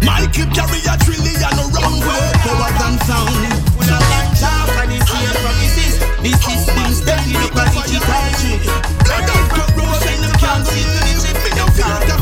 My 0.04 0.26
clip 0.32 0.52
carry 0.52 0.80
a 0.88 0.96
trillion 0.98 1.42
around 1.42 2.02
power 2.42 2.70
than 2.78 2.98
sound. 3.06 3.71
Same 5.06 5.34
promises. 5.42 5.98
The 6.22 6.32
system 6.32 6.92
you 10.22 10.32
can't 10.40 10.66
see 10.66 10.84
the 10.84 11.02
chip. 12.06 12.21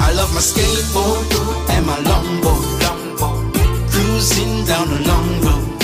I 0.00 0.12
love 0.12 0.32
my 0.32 0.40
skateboard 0.40 1.26
and 1.70 1.86
my 1.86 1.96
longboard. 1.98 2.78
Cruising 3.90 4.64
down 4.64 4.88
a 4.88 5.00
long 5.06 5.40
road. 5.42 5.82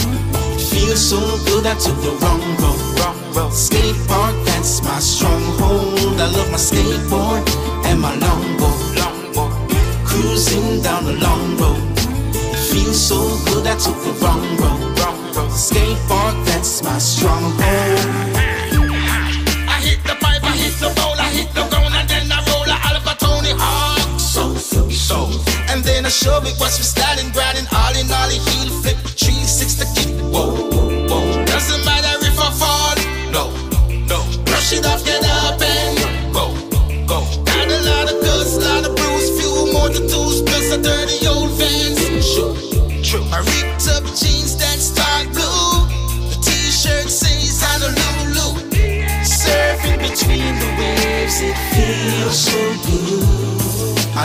Feels 0.59 1.01
so 1.11 1.19
good 1.45 1.67
I 1.67 1.75
took 1.75 1.97
the 2.01 2.13
wrong 2.23 2.41
road, 2.63 2.81
wrong. 3.37 3.51
Skate 3.53 3.97
park, 4.09 4.35
that's 4.47 4.83
my 4.83 4.99
stronghold. 4.99 6.21
I 6.21 6.27
love 6.37 6.51
my 6.51 6.59
skateboard 6.59 7.45
and 7.87 8.01
my 8.01 8.15
longboard, 8.17 8.97
longboard. 8.97 9.53
Cruising 10.07 10.83
down 10.83 11.05
a 11.05 11.13
long 11.13 11.57
road. 11.59 11.99
Feels 12.71 13.01
so 13.01 13.19
good 13.47 13.67
I 13.67 13.77
took 13.77 13.99
the 14.03 14.13
wrong 14.25 14.57
road, 14.57 14.94
wrong 15.55 15.61
road. 15.61 15.61
Skate 15.61 15.99
park, 16.09 16.35
that's 16.47 16.83
my 16.83 16.99
stronghold. 16.99 17.57
I 19.69 19.81
hit 19.83 20.03
the 20.05 20.17
pipe, 20.21 20.43
I 20.43 20.57
hit 20.57 20.75
the 20.81 20.93
bowl, 20.95 21.15
I 21.19 21.31
hit 21.31 21.49
the 21.55 21.67
ground, 21.69 21.95
and 21.95 22.09
then 22.09 22.33
I 22.33 22.43
roll 22.51 22.65
a 22.65 22.79
Alpha 22.85 23.15
Tony. 23.19 23.55
So, 24.19 24.55
so, 24.89 25.31
and 25.73 25.85
then 25.85 26.07
I 26.07 26.09
show 26.09 26.39
it 26.39 26.55
what's 26.59 26.79
for 26.79 26.85
styling, 26.85 27.31
grinding, 27.33 27.67
all 27.73 27.95
in 27.97 28.11
all, 28.11 28.29
a 28.29 28.33
heel 28.33 28.71
flip, 28.83 28.97
360 28.97 29.85
kick. 29.95 30.21
Whoa. 30.33 30.84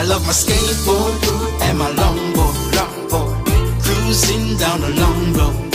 I 0.00 0.04
love 0.04 0.24
my 0.24 0.32
skateboard 0.32 1.12
and 1.60 1.78
my 1.78 1.90
longboard, 1.90 2.56
longboard. 2.72 3.36
Cruising 3.84 4.56
down 4.56 4.82
a 4.82 4.88
long 4.96 5.34
road. 5.34 5.74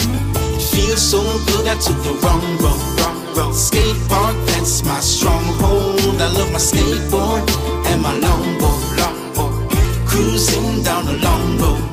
Feels 0.73 0.99
so 0.99 1.21
good 1.45 1.67
I 1.67 1.77
took 1.77 2.01
the 2.01 2.17
wrong 2.25 2.41
road, 2.57 2.81
wrong 2.97 3.21
road. 3.37 3.53
Skate 3.53 4.01
park, 4.09 4.35
that's 4.47 4.83
my 4.83 4.99
stronghold. 4.99 6.19
I 6.19 6.27
love 6.33 6.51
my 6.51 6.57
skateboard 6.57 7.45
and 7.85 8.01
my 8.01 8.17
longboard, 8.17 8.97
longboard. 8.97 9.69
Cruising 10.07 10.81
down 10.81 11.05
a 11.07 11.17
long 11.21 11.59
road. 11.59 11.83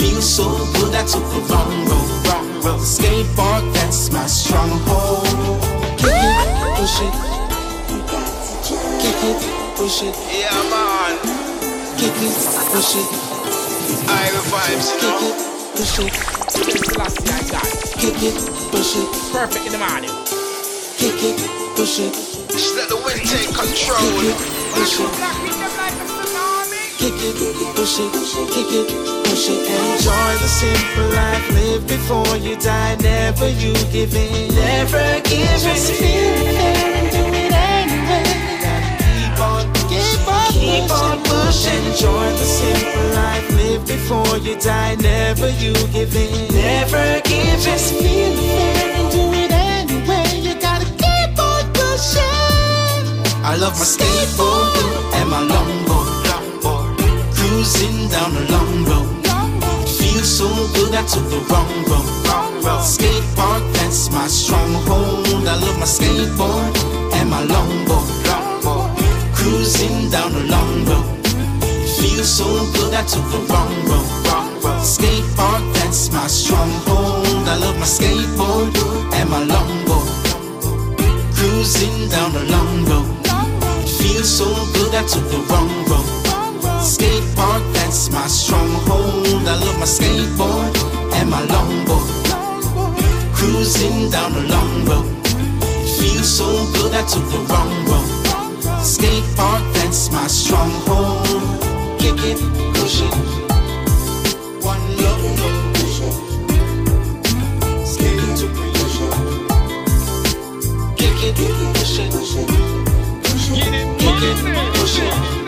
Feels 0.00 0.24
so 0.24 0.48
good 0.80 0.94
I 0.94 1.04
took 1.04 1.26
the 1.36 1.40
wrong 1.52 1.84
road, 1.84 2.10
wrong 2.28 2.62
road. 2.64 2.80
Skate 2.80 3.28
park, 3.36 3.62
that's 3.74 4.10
my 4.10 4.24
stronghold. 4.24 5.28
Kick 6.00 6.16
it, 6.16 6.48
push 6.80 6.96
it. 7.04 7.14
Kick 9.02 9.20
it, 9.30 9.76
push 9.76 10.00
it. 10.00 10.16
Yeah. 10.32 10.81
Kick 12.02 12.18
it, 12.18 12.34
push 12.74 12.98
it. 12.98 13.06
I 14.10 14.26
vibes, 14.50 14.90
you 14.90 15.06
know. 15.06 15.22
Kick 15.78 16.02
it, 16.02 16.14
push 16.50 16.58
it. 16.58 17.30
Kick 17.94 18.18
it, 18.26 18.34
push 18.74 18.96
it. 18.98 19.06
Perfect 19.30 19.66
in 19.66 19.70
the 19.70 19.78
morning. 19.78 20.10
Kick 20.98 21.22
it, 21.22 21.38
push 21.78 22.02
it. 22.02 22.10
Just 22.50 22.74
let 22.74 22.88
the 22.88 22.96
wind 23.06 23.22
take 23.22 23.54
control. 23.54 24.02
Kick 24.18 24.34
it, 24.34 24.50
push 24.74 24.98
it. 24.98 25.14
Kick 26.98 27.22
it, 27.22 27.38
push 27.78 28.02
it, 28.02 28.10
kick 28.50 28.72
it, 28.74 28.90
push 29.22 29.46
it. 29.46 29.62
Enjoy 29.70 30.32
the 30.42 30.50
simple 30.50 31.06
life, 31.14 31.46
live 31.54 31.86
before 31.86 32.36
you 32.38 32.56
die. 32.58 32.96
Never 32.98 33.48
you 33.48 33.74
give 33.94 34.12
in, 34.16 34.52
never 34.56 35.22
give 35.22 35.38
in. 35.38 35.94
Do 37.14 37.30
it 37.30 37.54
anyway. 37.54 38.26
Keep 38.98 39.38
on, 39.38 39.70
keep 39.86 40.26
on, 40.26 40.50
keep 40.50 40.90
on 40.90 41.31
pushing. 41.52 41.84
Enjoy 41.92 42.26
the 42.40 42.46
simple 42.58 43.06
life, 43.20 43.48
live 43.60 43.86
before 43.86 44.36
you 44.38 44.58
die. 44.58 44.96
Never 44.96 45.50
you 45.62 45.72
give 45.92 46.14
in, 46.16 46.48
never 46.54 47.20
give 47.28 47.44
in. 47.44 47.60
Just 47.60 47.94
feel 47.94 48.30
the 48.38 48.44
fear 48.56 48.88
and 48.98 49.08
do 49.12 49.24
it 49.42 49.52
anyway. 49.52 50.28
You 50.46 50.54
gotta 50.60 50.88
keep 51.02 51.38
on 51.38 51.64
pushing. 51.76 53.04
I 53.44 53.56
love 53.56 53.76
my 53.80 53.86
skateboard 53.94 54.72
and 55.18 55.28
my 55.28 55.42
longboard, 55.52 56.10
longboard. 56.30 56.92
Cruising 57.36 58.08
down 58.08 58.32
a 58.36 58.44
long 58.54 58.74
road. 58.88 59.08
Feels 59.98 60.30
so 60.38 60.48
good 60.76 60.94
I 60.94 61.04
took 61.04 61.26
the 61.34 61.40
wrong 61.50 61.72
road. 61.90 62.08
Skate 62.82 63.28
park, 63.36 63.62
that's 63.74 64.10
my 64.10 64.26
stronghold. 64.26 65.46
I 65.46 65.56
love 65.64 65.78
my 65.78 65.86
skateboard 65.86 66.74
and 67.18 67.30
my 67.30 67.42
longboard, 67.44 68.08
longboard. 68.28 68.90
Cruising 69.34 70.10
down 70.10 70.32
a 70.34 70.44
long 70.54 70.84
road. 70.86 71.21
Feels 72.02 72.28
so 72.28 72.46
good 72.74 72.92
I 72.94 73.04
took 73.04 73.22
the 73.30 73.38
wrong 73.46 73.72
road. 73.86 74.82
Skate 74.82 75.22
park, 75.36 75.62
that's 75.74 76.10
my 76.10 76.26
stronghold. 76.26 77.46
I 77.46 77.54
love 77.54 77.78
my 77.78 77.86
skateboard 77.86 78.74
and 79.14 79.30
my 79.30 79.44
longboard. 79.46 80.10
Cruising 81.36 82.08
down 82.08 82.32
the 82.32 82.42
long 82.50 82.84
road. 82.90 83.06
Feels 83.86 84.28
so 84.28 84.46
good 84.74 84.92
I 84.96 85.06
took 85.06 85.30
the 85.30 85.46
wrong 85.46 85.70
road. 85.86 86.82
Skate 86.82 87.22
park, 87.36 87.62
that's 87.72 88.10
my 88.10 88.26
stronghold. 88.26 89.46
I 89.46 89.54
love 89.62 89.78
my 89.78 89.86
skateboard 89.86 90.74
and 91.14 91.30
my 91.30 91.42
longboard. 91.54 92.10
Cruising 93.32 94.10
down 94.10 94.32
the 94.32 94.42
long 94.50 94.84
road. 94.86 95.06
Feels 96.00 96.36
so 96.38 96.46
good 96.74 96.94
I 96.94 97.06
took 97.06 97.26
the 97.30 97.38
wrong 97.46 97.72
road. 97.86 98.82
Skate 98.82 99.36
park, 99.36 99.62
that's 99.74 100.10
my 100.10 100.26
stronghold. 100.26 101.51
Kick 102.02 102.18
it, 102.24 102.38
push 102.74 103.00
it. 103.00 103.14
One 104.64 104.84
love, 104.96 105.22
push 105.74 106.00
it. 106.00 106.14
Skate 107.86 108.18
it 108.18 108.36
to 108.38 108.46
creation. 108.56 109.12
Kick 110.96 111.20
it, 111.22 111.36
push 114.74 114.98
it. 114.98 115.41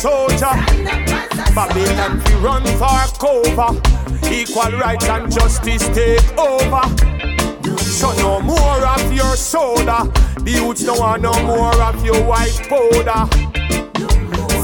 Soldier. 0.00 0.56
Babylon 1.54 2.22
we 2.24 2.34
run 2.40 2.64
for 2.80 3.04
cover. 3.20 3.76
Equal 4.32 4.72
rights 4.78 5.06
and 5.06 5.30
justice 5.30 5.86
take 5.88 6.38
over. 6.38 6.84
So 7.76 8.10
no 8.16 8.40
more 8.40 8.86
of 8.86 9.12
your 9.12 9.36
soda. 9.36 10.10
The 10.40 10.52
youths 10.52 10.84
don't 10.84 10.98
want 10.98 11.20
no 11.22 11.32
more 11.44 11.76
of 11.82 12.02
your 12.02 12.22
white 12.24 12.58
powder. 12.66 13.28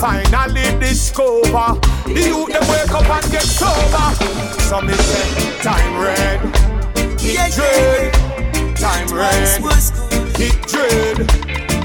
Finally 0.01 0.79
discover 0.81 1.79
the 2.07 2.23
youth 2.33 2.49
they 2.49 2.65
wake 2.71 2.95
up 2.95 3.11
and 3.11 3.31
get 3.31 3.43
sober. 3.43 4.07
So 4.63 4.81
me 4.81 4.95
say 4.95 5.61
time 5.61 6.01
red, 6.01 6.41
it 7.21 7.53
dread. 7.55 8.15
Time 8.77 9.09
red, 9.09 9.61
it 10.41 10.57
dread. 10.67 11.29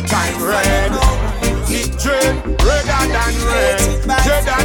Time 0.07 0.41
red, 0.41 0.91
it 1.69 1.99
dread. 1.99 2.50
Than 3.07 3.35
red, 3.45 3.79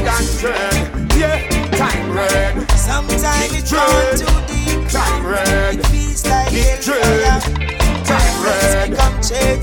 than 0.05 0.25
dread. 0.39 1.13
Yeah, 1.17 1.49
time 1.73 2.13
red. 2.13 2.71
Sometimes 2.73 3.53
it 3.53 3.65
it's 3.65 4.21
too 4.21 4.37
deep. 4.47 4.89
Time 4.91 5.27
red, 5.27 5.79
It 5.79 5.87
feels 5.87 6.25
like 6.27 6.53
it 6.53 6.85
dread. 6.85 7.43
Time 8.05 8.45
red, 8.45 8.91
become 8.91 9.21
dread. 9.21 9.63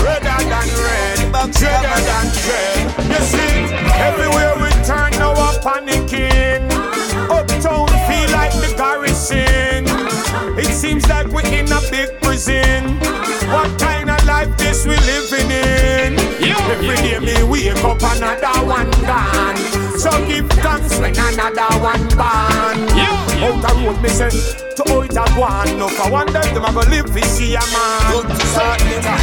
Redder 0.00 0.40
than 0.48 0.68
red, 0.84 1.32
redder 1.32 2.00
than 2.08 2.26
dread. 2.42 2.84
You 3.12 3.20
see, 3.28 3.74
everywhere 4.00 4.54
we 4.56 4.70
turn 4.84 5.12
now 5.20 5.32
a 5.32 5.52
panicking. 5.60 6.70
Uptown 7.30 7.88
feel 8.08 8.30
like 8.32 8.52
the 8.52 8.74
garrison. 8.76 9.84
It 10.58 10.72
seems 10.74 11.06
like 11.08 11.26
we're 11.28 11.46
in 11.46 11.70
a 11.70 11.80
gone. 19.06 19.56
So 19.98 20.10
give 20.26 20.48
thanks 20.60 20.98
when 20.98 21.16
another 21.16 21.70
one 21.80 22.06
born. 22.18 22.76
Out 23.36 23.60
the 23.62 23.70
road 23.84 24.02
me 24.02 24.08
say 24.08 24.30
to 24.30 24.82
out 24.92 25.16
a 25.16 25.24
one. 25.40 25.78
No 25.78 25.88
for 25.88 26.10
one 26.10 26.26
day 26.26 26.46
them 26.52 26.64
a 26.64 26.72
go 26.72 26.80
live 26.90 27.08
fi 27.14 27.22
see 27.22 27.54
a 27.54 27.60
man. 27.72 28.26
So 28.52 28.62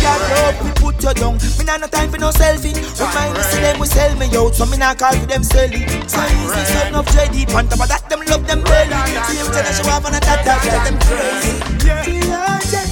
Yeah, 0.02 0.50
up, 0.50 0.64
we 0.64 0.72
put 0.80 1.04
you 1.04 1.14
down. 1.14 1.38
Me 1.58 1.64
nah 1.66 1.78
no 1.78 1.88
time 1.88 2.10
for 2.10 2.18
no 2.18 2.30
selfie. 2.30 2.74
Remind 2.74 3.34
me, 3.38 3.44
see 3.44 3.62
them 3.62 3.80
we 3.80 3.88
sell 3.88 4.16
me 4.18 4.26
out, 4.36 4.56
so 4.56 4.66
me 4.66 4.78
nah 4.78 4.96
call 4.96 5.14
for 5.14 5.26
them 5.26 5.44
selling. 5.44 5.88
So 6.08 6.22
easy, 6.42 6.64
son 6.74 6.96
of 6.96 7.06
Jedi. 7.08 7.44
On 7.56 7.68
top 7.68 7.82
of 7.82 7.90
that, 7.90 8.10
them 8.10 8.22
love 8.28 8.48
them 8.48 8.64
belly. 8.64 8.94
Same 9.28 9.44
Every 9.44 9.54
time 9.54 9.74
she 9.74 9.84
have 9.90 10.06
on 10.06 10.16
a 10.16 10.20
that 10.20 10.46
that 10.46 10.62
them 10.86 10.98
crazy. 11.00 11.88
Yeah. 11.88 12.83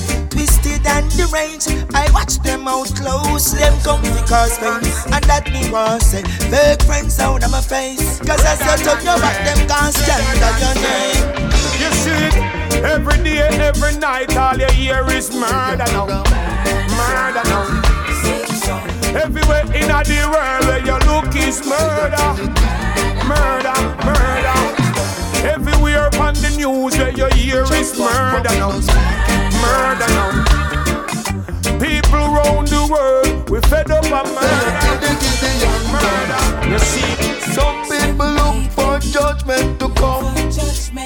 Twisted 0.81 0.87
and 0.87 1.09
deranged, 1.11 1.95
I 1.95 2.09
watch 2.11 2.39
them 2.39 2.67
out 2.67 2.93
close. 2.95 3.51
Them 3.53 3.73
come 3.83 4.01
to 4.01 4.23
cause 4.27 4.57
pain, 4.57 4.81
and 5.13 5.23
that 5.25 5.49
me 5.51 5.69
want 5.71 6.01
say. 6.01 6.23
Fake 6.49 6.81
friends 6.83 7.19
out 7.19 7.43
of 7.43 7.51
my 7.51 7.61
face, 7.61 8.19
cause 8.19 8.43
I 8.45 8.55
said 8.55 8.87
up 8.87 9.03
your 9.03 9.17
back, 9.19 9.37
them 9.45 9.67
can't 9.67 9.93
stand 9.93 10.41
on 10.41 10.55
your 10.61 10.75
name. 10.81 11.51
You 11.77 11.89
see 11.93 12.11
it 12.11 12.83
every 12.83 13.17
day, 13.23 13.39
every 13.59 13.97
night. 13.97 14.35
All 14.37 14.57
you 14.57 14.67
hear 14.67 15.05
is 15.11 15.31
murder 15.31 15.85
now, 15.93 16.07
murder 16.97 17.43
now. 17.45 17.81
Everywhere 19.13 19.65
in 19.75 19.87
the 19.87 20.29
world 20.31 20.65
where 20.65 20.79
you 20.79 20.97
look 21.05 21.35
is 21.35 21.65
murder, 21.65 22.27
murder, 23.27 23.75
murder. 24.05 24.57
Everywhere 25.45 26.09
on 26.19 26.33
the 26.35 26.53
news 26.55 26.97
where 26.97 27.11
you 27.11 27.27
hear 27.35 27.63
is 27.73 27.97
murder 27.97 28.49
now, 28.55 28.79
murder 29.61 30.07
now. 30.07 30.70
People 31.81 32.27
round 32.29 32.67
the 32.67 32.87
world 32.91 33.49
we 33.49 33.59
fed 33.61 33.89
up 33.89 34.05
of 34.05 34.27
murder, 34.35 34.81
murder. 35.89 36.69
You 36.69 36.77
see, 36.77 37.41
Some 37.57 37.81
people 37.89 38.29
look 38.37 38.69
for 38.69 38.99
judgment 38.99 39.79
to 39.79 39.89
come 39.97 40.25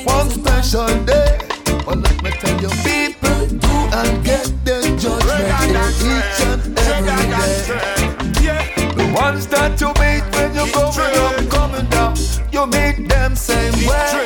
one 0.04 0.30
special 0.30 0.88
day. 1.06 1.40
But 1.86 2.00
let 2.00 2.22
me 2.22 2.32
tell 2.32 2.60
you, 2.60 2.68
people 2.84 3.48
do 3.56 3.76
and 3.96 4.26
get 4.26 4.52
their 4.66 4.82
judgment 5.00 5.64
in 5.64 5.78
each 6.12 6.42
and 6.44 6.78
every 6.78 7.24
day. 8.44 8.92
The 9.00 9.14
ones 9.16 9.48
that 9.48 9.80
you 9.80 9.88
meet 10.04 10.24
when 10.36 10.54
you're 10.56 10.68
going 10.76 11.16
up, 11.24 11.50
coming 11.50 11.90
down, 11.90 12.18
you 12.52 12.68
meet 12.68 13.08
them 13.08 13.34
same 13.38 13.72
way. 13.88 14.26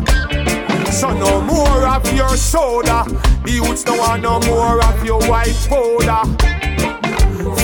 So 0.93 1.11
no 1.13 1.41
more 1.41 1.87
of 1.87 2.13
your 2.13 2.37
soda. 2.37 3.05
The 3.45 3.53
youths 3.53 3.85
don't 3.85 3.99
want 3.99 4.23
no 4.23 4.41
more 4.41 4.85
of 4.85 5.05
your 5.05 5.21
white 5.29 5.57
powder. 5.69 6.23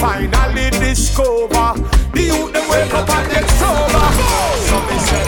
Finally 0.01 0.71
discover 0.71 1.75
the 2.13 2.23
youth 2.23 2.53
they 2.53 2.67
wake 2.71 2.95
up 2.95 3.09
and 3.11 3.31
get 3.31 3.49
sober. 3.51 4.07
So 4.67 4.81
me 4.87 4.99
say, 4.99 5.25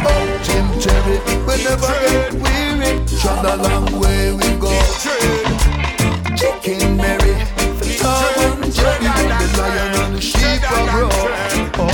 Oh, 0.00 0.40
Jim 0.44 0.66
Cherry, 0.80 1.18
we 1.46 1.64
Trod 3.28 3.44
a 3.44 3.56
long 3.62 4.00
way 4.00 4.32
we 4.32 4.48
go. 4.56 4.72
Chicken 6.34 6.96
Mary, 6.96 7.34
the 7.76 7.98
Tom 8.00 8.62
and 8.62 8.72
Jerry, 8.72 9.04
the 9.04 9.48
lion 9.58 9.94
and 10.00 10.14
the 10.14 10.20
sheep 10.20 10.62
are 10.72 10.88
grow. 10.90 11.10
Oh, 11.76 11.92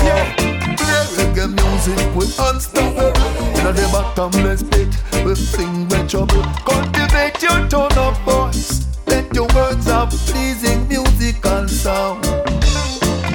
reggae 1.16 1.48
music 1.58 1.98
we 2.14 2.24
unstoppable. 2.38 3.58
In 3.58 3.74
the 3.74 3.88
bottomless 3.90 4.62
pit, 4.62 4.94
we 5.24 5.34
sing 5.34 5.88
with 5.88 6.08
trouble. 6.08 6.44
Cultivate 6.64 7.42
your 7.42 7.68
tone 7.68 7.98
of 7.98 8.16
voice. 8.20 8.86
Let 9.08 9.34
your 9.34 9.48
words 9.56 9.86
have 9.86 10.10
pleasing 10.10 10.86
musical 10.86 11.66
sound. 11.66 12.22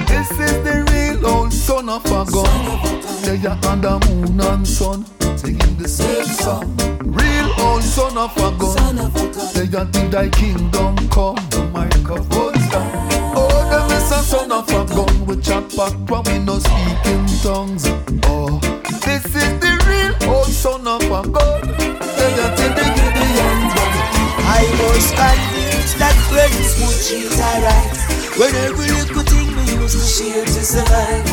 This 0.08 0.30
is 0.30 0.56
the 0.64 0.86
real 0.90 1.26
old 1.26 1.52
son 1.52 1.90
of 1.90 2.06
a 2.06 2.24
gun. 2.32 3.02
They 3.24 3.46
are 3.46 3.58
under 3.70 3.98
moon 4.08 4.40
and 4.40 4.66
sun, 4.66 5.04
singing 5.36 5.76
the 5.76 5.86
same 5.86 6.24
song. 6.24 6.79
Son 8.00 8.16
of 8.16 8.34
a 8.38 8.50
gun. 8.56 8.96
They 9.52 9.76
are 9.76 9.84
till 9.92 10.08
thy 10.08 10.30
kingdom 10.30 10.96
come. 11.10 11.36
The 11.52 11.68
microphone's 11.70 12.66
down. 12.72 12.88
Oh, 13.36 13.68
them 13.68 13.92
is 13.92 14.10
a 14.10 14.22
son 14.24 14.50
of 14.50 14.66
a 14.70 14.88
gun. 14.88 15.26
We 15.26 15.36
chat 15.36 15.68
back 15.76 15.92
when 16.08 16.22
we 16.24 16.38
no 16.42 16.58
speak 16.58 17.04
in 17.12 17.26
tongues. 17.44 17.84
Oh, 18.24 18.56
this 19.04 19.26
is 19.26 19.52
the 19.60 19.72
real 19.84 20.32
old 20.32 20.48
son 20.48 20.88
of 20.88 21.02
a 21.04 21.20
gun. 21.28 21.60
They 22.16 22.32
are 22.40 22.52
till 22.56 22.72
the 22.72 22.86
Gideon 22.96 23.60
gun. 23.68 23.92
I 24.48 24.64
was 24.80 25.06
convinced 25.12 25.98
that 26.00 26.16
friends 26.32 26.80
would 26.80 26.96
treat 27.04 27.36
alright. 27.36 28.00
When 28.40 28.54
every 28.64 28.88
little 28.96 29.24
thing 29.28 29.48
we 29.60 29.76
used 29.76 30.00
to 30.00 30.06
share 30.08 30.44
to 30.46 30.62
survive. 30.64 31.28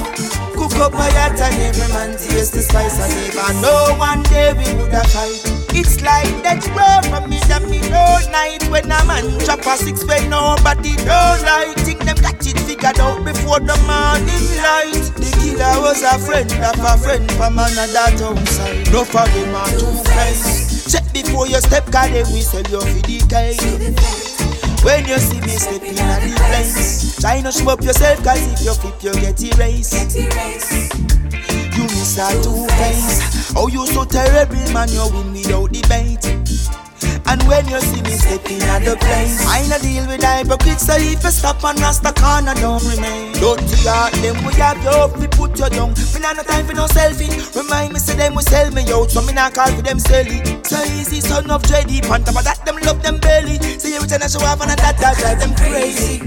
Cook 0.51 0.75
up 0.83 0.91
my 0.91 1.07
yacht 1.15 1.39
and 1.39 1.55
every 1.63 1.87
man 1.95 2.11
taste 2.17 2.51
the 2.51 2.61
spice 2.61 2.99
and 2.99 3.13
even 3.23 3.61
know 3.61 3.95
one 3.97 4.21
day 4.23 4.51
we 4.51 4.67
would 4.83 4.91
have 4.91 5.07
fight. 5.07 5.46
It's 5.77 6.01
like 6.01 6.41
that 6.41 6.65
road 6.73 7.05
from 7.05 7.29
me 7.29 7.37
that 7.45 7.61
me 7.69 7.77
all 7.93 8.17
night 8.33 8.65
when 8.73 8.89
a 8.89 8.97
man 9.05 9.29
chop 9.45 9.61
a 9.61 9.77
six 9.77 10.01
when 10.09 10.25
nobody 10.25 10.97
don't 11.05 11.41
like. 11.45 11.77
Think 11.85 12.01
them 12.01 12.17
got 12.17 12.41
it 12.41 12.57
figured 12.65 12.97
out 12.97 13.21
before 13.21 13.61
the 13.61 13.77
morning 13.85 14.47
light. 14.57 15.05
The 15.21 15.29
killer 15.37 15.77
was 15.85 16.01
a 16.01 16.17
friend 16.17 16.49
of 16.65 16.81
a 16.81 16.97
friend 16.97 17.29
from 17.37 17.61
another 17.61 18.09
town 18.17 18.41
side. 18.49 18.89
No 18.89 19.05
for 19.05 19.29
them 19.29 19.53
are 19.53 19.69
two 19.77 19.93
friends. 20.09 20.89
Check 20.89 21.05
before 21.13 21.45
you 21.45 21.61
step, 21.61 21.85
cause 21.93 22.09
then 22.09 22.25
we 22.33 22.41
sell 22.41 22.65
you 22.73 22.81
for 22.81 23.01
the 23.05 23.21
cake. 23.29 23.61
When 24.81 25.05
you 25.05 25.19
see 25.21 25.41
me 25.41 25.61
stepping 25.61 25.99
at 25.99 26.25
the 26.25 26.33
place, 26.49 27.21
try 27.21 27.41
not 27.41 27.53
show 27.53 27.69
up 27.69 27.85
yourself, 27.85 28.23
cause 28.23 28.41
if 28.41 28.65
you 28.65 28.73
flip, 28.73 28.97
you 29.03 29.13
get 29.21 29.37
erased. 29.45 31.06
You 31.77 31.83
miss 31.83 32.17
a 32.17 32.33
two 32.41 32.65
face. 32.81 33.53
Oh, 33.55 33.67
you 33.67 33.85
so 33.85 34.03
terrible, 34.03 34.57
man, 34.73 34.89
you 34.89 35.05
win 35.13 35.29
without 35.29 35.69
debate. 35.69 36.25
And 37.29 37.37
when 37.45 37.69
you 37.69 37.79
see 37.81 38.01
me 38.01 38.17
stepping 38.17 38.65
at 38.65 38.81
the 38.81 38.97
place, 38.97 39.45
I 39.45 39.61
not 39.69 39.85
deal 39.85 40.01
with 40.09 40.25
hypocrites. 40.25 40.87
So 40.87 40.97
if 40.97 41.21
you 41.21 41.29
stop 41.29 41.63
and 41.63 41.77
rasta 41.77 42.13
corner, 42.17 42.55
don't 42.55 42.81
remain. 42.81 43.31
Don't 43.37 43.61
you 43.61 43.89
out 43.89 44.09
them, 44.25 44.41
we 44.41 44.57
have 44.57 44.81
your 44.81 45.05
up, 45.05 45.19
we 45.21 45.27
put 45.27 45.53
you 45.59 45.69
down. 45.69 45.93
Me 46.15 46.19
not 46.19 46.37
no 46.37 46.41
time 46.41 46.65
for 46.65 46.73
no 46.73 46.87
selfie. 46.87 47.29
Remind 47.53 47.93
me, 47.93 47.99
say 47.99 48.15
them 48.15 48.33
we 48.33 48.41
sell 48.41 48.71
me 48.71 48.81
out, 48.89 49.11
so 49.11 49.21
me 49.21 49.33
not 49.33 49.53
call 49.53 49.69
for 49.69 49.83
them 49.83 49.99
selling. 49.99 50.41
So 50.63 50.81
easy, 50.97 51.21
son 51.21 51.51
of 51.51 51.61
dready. 51.61 52.01
On 52.09 52.23
top 52.23 52.37
of 52.37 52.43
that, 52.43 52.65
them 52.65 52.77
love 52.81 53.03
them 53.03 53.19
belly. 53.19 53.61
See 53.77 53.93
every 53.93 54.09
time 54.09 54.23
I 54.23 54.27
show 54.33 54.41
up 54.41 54.61
and 54.61 54.71
that, 54.71 54.97
that 54.97 55.17
drive 55.21 55.37
them 55.37 55.53
crazy. 55.53 56.25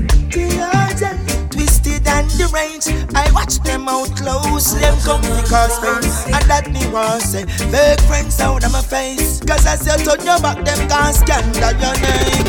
Twisted 2.01 2.07
and 2.09 2.29
deranged, 2.39 3.15
I 3.15 3.31
watch 3.33 3.59
them 3.61 3.89
out 3.89 4.09
close. 4.17 4.75
Them 4.75 4.99
come 5.01 5.23
to 5.23 5.45
cause 5.49 5.79
pain, 5.81 6.35
and 6.35 6.45
that 6.49 6.71
me 6.71 6.87
want 6.93 7.23
say. 7.23 7.45
Fake 7.45 8.01
friends 8.07 8.41
out 8.41 8.65
of 8.65 8.73
my 8.73 8.83
face, 8.83 9.41
cause 9.41 9.67
as 9.67 9.87
you 9.87 9.97
turn 10.05 10.25
your 10.25 10.41
back, 10.41 10.65
them 10.65 10.89
can't 10.89 11.15
scandal 11.15 11.73
your 11.77 11.97
name. 12.01 12.47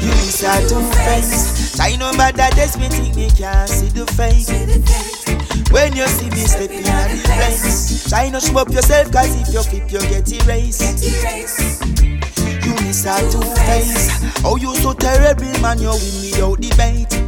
You 0.00 0.10
miss 0.22 0.42
a 0.42 0.68
two 0.68 0.82
face. 1.04 1.78
I 1.80 1.96
know 1.96 2.10
about 2.10 2.34
that, 2.34 2.54
that's 2.54 2.76
me 2.78 2.88
think 2.88 3.16
me 3.16 3.30
can't 3.30 3.68
see 3.68 3.88
the 3.88 4.06
face. 4.12 4.50
When 5.70 5.96
you 5.96 6.06
see 6.06 6.30
me 6.30 6.44
stepping 6.46 6.86
at 6.86 7.08
the 7.10 7.22
place, 7.24 8.08
try 8.08 8.28
not 8.28 8.42
show 8.42 8.58
up 8.58 8.70
yourself, 8.70 9.10
cause 9.10 9.34
if 9.40 9.52
you 9.52 9.62
flip, 9.62 9.90
you 9.90 10.00
get 10.00 10.30
erased. 10.30 11.02
You 12.64 12.74
miss 12.84 13.06
a 13.06 13.18
two 13.30 13.42
face. 13.66 14.44
Oh, 14.44 14.56
you 14.56 14.74
so 14.76 14.92
terrible, 14.92 15.50
man, 15.60 15.80
you 15.80 15.90
win 15.90 16.14
without 16.20 16.60
debate. 16.60 17.21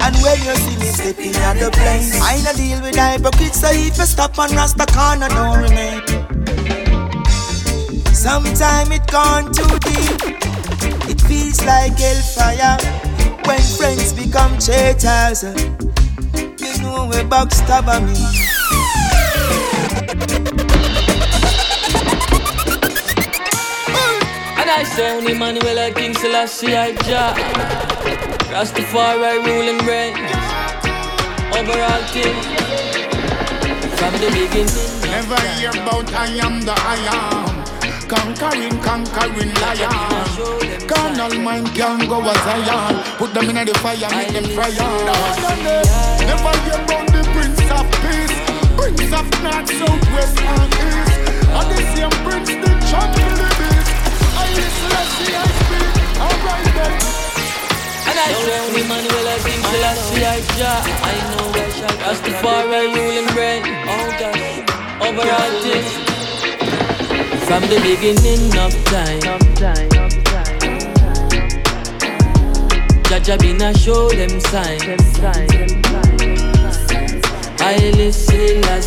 And 0.00 0.16
when 0.22 0.38
you 0.42 0.54
see 0.56 0.76
me 0.78 0.86
stepping 0.86 1.34
at 1.36 1.58
the 1.58 1.70
place, 1.70 2.20
I 2.20 2.40
no 2.42 2.52
deal 2.54 2.80
with 2.82 2.96
hypocrites, 2.96 3.60
so 3.60 3.68
if 3.70 3.98
you 3.98 4.04
stop 4.04 4.38
and 4.38 4.52
rasta 4.52 4.86
corner, 4.86 5.28
don't 5.28 5.58
remain. 5.62 6.02
Sometime 8.14 8.92
it 8.92 9.06
gone 9.06 9.52
too 9.52 9.78
deep. 9.80 10.38
It 11.10 11.20
feels 11.22 11.64
like 11.64 11.98
hellfire 11.98 12.78
when 13.46 13.60
friends 13.60 14.12
become 14.12 14.58
traitors. 14.58 15.42
You 15.42 16.82
know 16.82 17.06
we 17.10 17.22
backstabber 17.28 18.00
me. 18.04 18.14
I 24.70 24.82
say 24.84 25.16
only 25.16 25.34
Manuel 25.34 25.78
I 25.78 25.90
King 25.92 26.14
Selassie 26.14 26.76
I 26.76 26.92
Jah 27.08 27.32
Rastafari 28.52 29.44
ruling 29.44 29.80
reign 29.86 30.14
Overall 31.56 32.02
king 32.12 32.36
From 33.96 34.12
the 34.20 34.28
beginning. 34.28 34.98
Never 35.10 35.40
hear 35.56 35.70
about 35.70 36.12
I 36.12 36.26
am 36.44 36.60
the 36.60 36.74
I 36.76 37.00
am. 37.16 37.64
Conquering, 38.08 38.78
conquering 38.80 39.52
lion. 39.60 40.86
Carnal 40.86 41.34
mind 41.40 41.68
can 41.74 42.06
go 42.08 42.20
as 42.20 42.44
I 42.46 42.60
am. 42.68 43.16
Put 43.16 43.34
them 43.34 43.48
in 43.50 43.66
the 43.66 43.74
fire, 43.80 44.08
make 44.14 44.32
them 44.36 44.44
fire. 44.54 44.88
Never 46.28 46.54
hear 46.64 46.80
about 46.84 47.06
the 47.10 47.22
Prince 47.34 47.70
of 47.72 47.88
Peace. 48.04 48.36
Prince 48.76 49.12
of 49.18 49.26
North, 49.42 49.68
South, 49.80 50.04
West 50.14 50.38
and 50.38 50.72
East. 50.76 51.18
And 51.56 51.68
the 51.72 51.78
same 51.92 52.14
Prince, 52.24 52.48
the 52.48 52.70
champion 52.88 53.32
of 53.32 53.38
the 53.40 53.48
beast 53.58 53.77
I 61.00 61.12
know 61.30 61.46
where 61.52 61.70
Rastafari 62.02 62.92
ruling 62.94 63.28
brain. 63.34 63.62
Oh 63.88 64.08
gosh, 64.18 64.42
overall 65.00 65.54
this. 65.62 65.88
From 67.46 67.62
the 67.62 67.78
beginning 67.80 68.52
of 68.58 68.72
time. 68.84 69.22
Jaja 73.08 73.36
been 73.38 73.62
a 73.62 73.72
show 73.78 74.08
them 74.10 74.40
sign. 74.40 74.80
I 77.60 77.76
listen, 77.96 78.64
I 78.64 78.80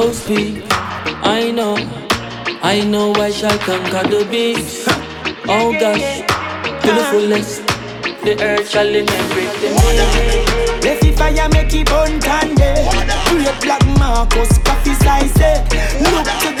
So 0.00 0.12
speak, 0.12 0.64
I 1.22 1.50
know, 1.50 1.76
I 2.62 2.82
know 2.86 3.12
I 3.16 3.30
shall 3.30 3.58
conquer 3.58 4.08
the 4.08 4.26
beast. 4.30 4.88
Oh 5.46 5.72
gosh, 5.78 6.20
to 6.82 6.90
the 6.96 7.04
fullest, 7.10 7.66
the 8.24 8.42
earth 8.42 8.70
shall 8.70 8.88
inherit 8.88 9.52
the 9.60 9.68
me. 9.76 10.80
Left 10.80 11.02
the 11.02 11.12
fire 11.12 11.48
make 11.50 11.74
it 11.74 11.86
burn 11.86 12.18
tande 12.20 12.72
Create 13.26 13.60
black 13.60 13.84
Marcus, 13.98 14.56
coffee 14.64 14.96
eh. 15.04 15.60
Look 16.00 16.28
to 16.44 16.59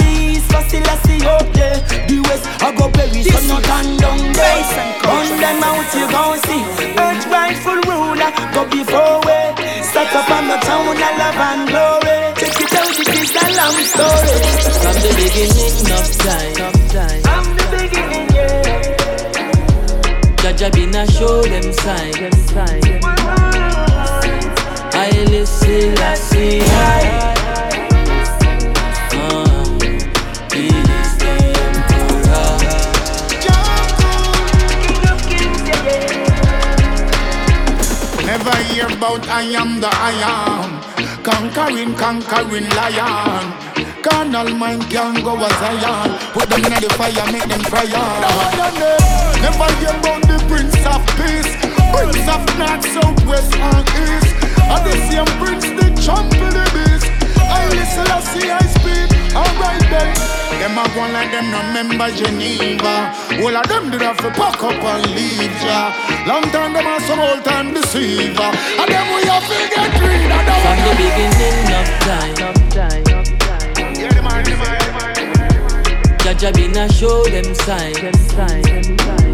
the 0.50 0.58
east, 0.58 0.58
for 0.58 0.62
still 0.68 0.86
I 0.86 0.96
see 1.06 1.26
up 1.26 1.46
there 1.52 1.78
The 2.08 2.16
west, 2.26 2.44
I 2.62 2.74
go 2.74 2.88
perish, 2.90 3.26
so 3.26 3.40
not 3.48 3.62
turn 3.64 3.96
down 3.98 4.20
there 4.32 4.90
On 5.06 5.26
them 5.40 5.62
out 5.62 5.90
you 5.94 6.06
gon' 6.10 6.38
see. 6.46 6.62
Earth 6.98 7.26
rightful 7.26 7.80
ruler, 7.88 8.32
go 8.54 8.62
before 8.68 9.18
we. 9.26 9.38
Set 9.82 10.14
up 10.14 10.30
on 10.30 10.46
the 10.48 10.56
town, 10.62 10.96
I 10.96 11.10
love 11.18 11.40
and 11.48 11.62
glory. 11.68 12.16
Check 12.38 12.60
it 12.60 12.72
out, 12.78 12.98
it 12.98 13.08
is 13.10 13.34
a 13.34 13.46
long 13.58 13.78
story. 13.90 14.38
From 14.80 14.96
the 15.02 15.12
beginning 15.18 15.90
of 15.98 16.06
time, 16.20 16.72
From 17.26 17.46
the 17.56 17.64
beginning, 17.74 18.28
yeah. 18.34 19.00
Jaja 20.40 20.68
been 20.72 20.94
a 20.94 21.04
show 21.10 21.42
them 21.42 21.72
sign. 21.72 22.30
I 24.92 25.10
listen, 25.30 25.98
I 25.98 26.14
see, 26.14 26.60
I. 26.60 27.29
about 39.00 39.26
I 39.28 39.42
am 39.56 39.80
the 39.80 39.88
I 39.88 40.12
am. 40.28 40.70
Conquering, 41.24 41.94
conquering 41.94 42.68
lion. 42.76 43.44
Carnal 44.04 44.50
mind 44.54 44.82
can 44.90 45.14
go 45.24 45.40
as 45.40 45.56
Zion. 45.60 46.10
Put 46.34 46.50
them 46.50 46.64
in 46.68 46.76
the 46.84 46.90
fire, 47.00 47.32
make 47.32 47.48
them 47.48 47.64
fry 47.72 47.88
on. 47.96 48.20
Never 49.40 49.70
hear 49.80 49.96
about 49.96 50.20
the 50.28 50.36
Prince 50.48 50.84
of 50.84 51.00
Peace. 51.16 51.50
Prince 51.96 52.28
of 52.28 52.44
North, 52.60 52.84
South, 52.92 53.20
West, 53.24 53.56
and 53.56 53.88
East. 54.04 54.36
And 54.68 54.82
the 54.84 54.94
same 55.08 55.30
Prince, 55.40 55.64
the 55.80 55.88
champ 56.04 56.32
of 56.36 56.52
the 56.52 56.64
beast. 56.76 57.09
I 57.60 57.68
listen, 57.76 58.08
I 58.08 58.20
see, 58.20 58.48
I 58.50 58.64
speak. 58.76 59.10
Alright 59.36 59.84
then. 59.92 60.10
Them 60.60 60.76
a 60.76 60.84
go 60.92 61.02
like 61.12 61.30
them 61.32 61.50
no 61.50 61.60
member 61.72 62.10
Geneva. 62.16 63.12
All 63.42 63.56
of 63.56 63.66
them 63.68 63.90
did 63.90 64.02
have 64.02 64.18
to 64.18 64.30
pack 64.30 64.62
up 64.62 64.76
and 64.76 65.06
leave 65.14 65.56
ya. 65.64 65.92
Long 66.26 66.44
time 66.52 66.72
them 66.72 66.86
a 66.86 67.00
some 67.00 67.20
old 67.20 67.44
time 67.44 67.72
deceiver. 67.72 68.50
And 68.80 68.88
them 68.92 69.06
we 69.14 69.22
have 69.28 69.46
to 69.48 69.58
get 69.72 69.92
rid 70.04 70.30
of 70.30 70.42
them. 70.48 70.60
From 70.64 70.78
the 70.84 70.92
beginning 71.00 71.68
of 71.80 71.88
time. 72.04 72.50
Jaja 76.20 76.52
been 76.54 76.76
a 76.76 76.92
show 76.92 77.24
them 77.24 77.54
sign. 77.54 77.94
I 77.96 79.29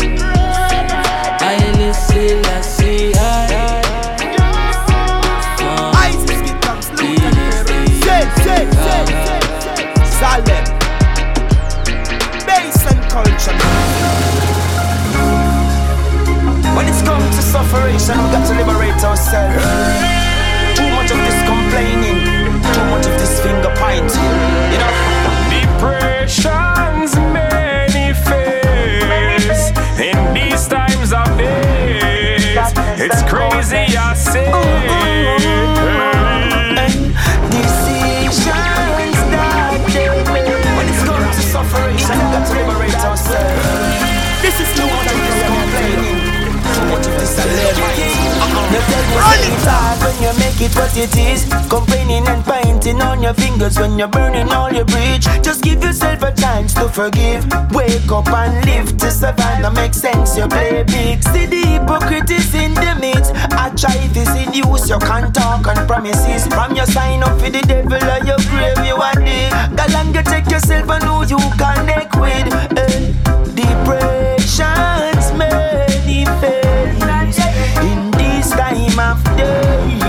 When 53.87 54.01
you're 54.01 54.09
burning 54.09 54.49
all 54.49 54.73
your 54.73 54.85
bridge. 54.85 55.27
Just 55.45 55.63
give 55.63 55.81
yourself 55.81 56.21
a 56.23 56.33
chance 56.35 56.75
to 56.75 56.89
forgive. 56.89 57.47
Wake 57.71 58.11
up 58.11 58.27
and 58.27 58.67
live 58.67 58.99
to 58.99 59.13
survive. 59.13 59.63
That 59.63 59.75
makes 59.75 59.99
sense, 59.99 60.37
you 60.37 60.49
play 60.49 60.83
big. 60.83 61.23
See 61.23 61.47
the 61.47 61.65
hypocrite 61.65 62.29
is 62.29 62.53
in 62.53 62.75
the 62.75 62.97
midst. 62.99 63.31
I 63.55 63.71
try 63.79 63.95
to 63.95 64.27
seduce 64.27 64.91
you. 64.91 64.99
Can't 64.99 65.33
talk 65.33 65.69
on 65.69 65.87
promises. 65.87 66.49
From 66.49 66.75
your 66.75 66.87
sign 66.87 67.23
up 67.23 67.39
for 67.39 67.49
the 67.49 67.63
devil 67.63 67.95
or 67.95 68.19
your 68.27 68.39
grave 68.51 68.85
you 68.85 68.97
are 68.97 69.15
dig 69.15 69.53
Galang 69.79 70.13
you 70.13 70.25
take 70.25 70.51
yourself 70.51 70.91
and 70.91 71.05
who 71.05 71.25
you 71.25 71.39
connect 71.55 72.17
with. 72.19 72.53
Eh. 72.75 73.15
Depressions 73.55 75.31
manifest. 75.39 77.39
In 77.87 78.11
this 78.19 78.51
time 78.51 78.99
of 78.99 79.23
days 79.39 80.06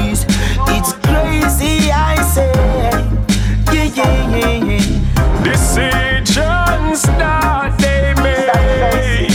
Decisions 5.78 7.04
that 7.04 7.78
they 7.78 8.16
made, 8.24 9.30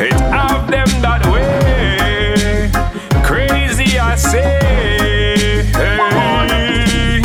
it 0.00 0.14
have 0.32 0.70
them 0.70 0.88
that 1.02 1.22
way. 1.30 2.70
Crazy, 3.22 3.98
I 3.98 4.16
say. 4.16 5.62
Hey. 5.76 7.20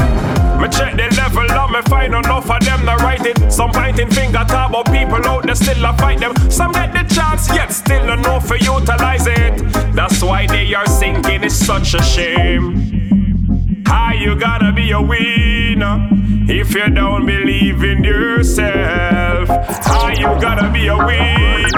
Me 0.60 0.68
check 0.68 0.98
the 0.98 1.08
level 1.16 1.50
up, 1.52 1.72
me 1.72 1.82
find 1.84 2.14
enough 2.14 2.52
of 2.52 2.60
them 2.66 2.82
to 2.82 2.96
write 3.02 3.26
it. 3.26 3.50
Some 3.50 3.72
pointing 3.72 4.10
finger 4.10 4.44
talk 4.46 4.72
about 4.72 4.92
people 4.92 5.26
out 5.26 5.46
there 5.46 5.56
still 5.56 5.86
a 5.86 5.94
fight 5.98 6.20
them. 6.20 6.36
Some 6.52 6.74
get 6.74 6.92
the 6.92 7.04
chance, 7.16 7.48
yet 7.56 7.72
still 7.72 8.06
don't 8.08 8.22
know 8.24 8.42
for 8.42 8.58
utilize 8.58 9.26
it. 9.26 9.64
That's 9.96 10.22
why 10.22 10.48
they 10.48 10.74
are 10.74 10.86
sinking. 10.86 11.46
It's 11.46 11.56
such 11.56 11.94
a 11.94 12.04
shame. 12.04 13.86
How 13.86 14.12
you 14.12 14.36
gotta 14.38 14.74
be 14.74 14.92
a 14.92 15.02
winner 15.02 16.10
if 16.50 16.74
you 16.74 16.90
don't 16.90 17.26
believe 17.26 17.84
in 17.84 18.04
yourself? 18.04 19.48
How 19.86 20.10
you 20.10 20.26
gotta 20.42 20.72
be 20.72 20.88
a 20.88 20.98
winner? 20.98 21.70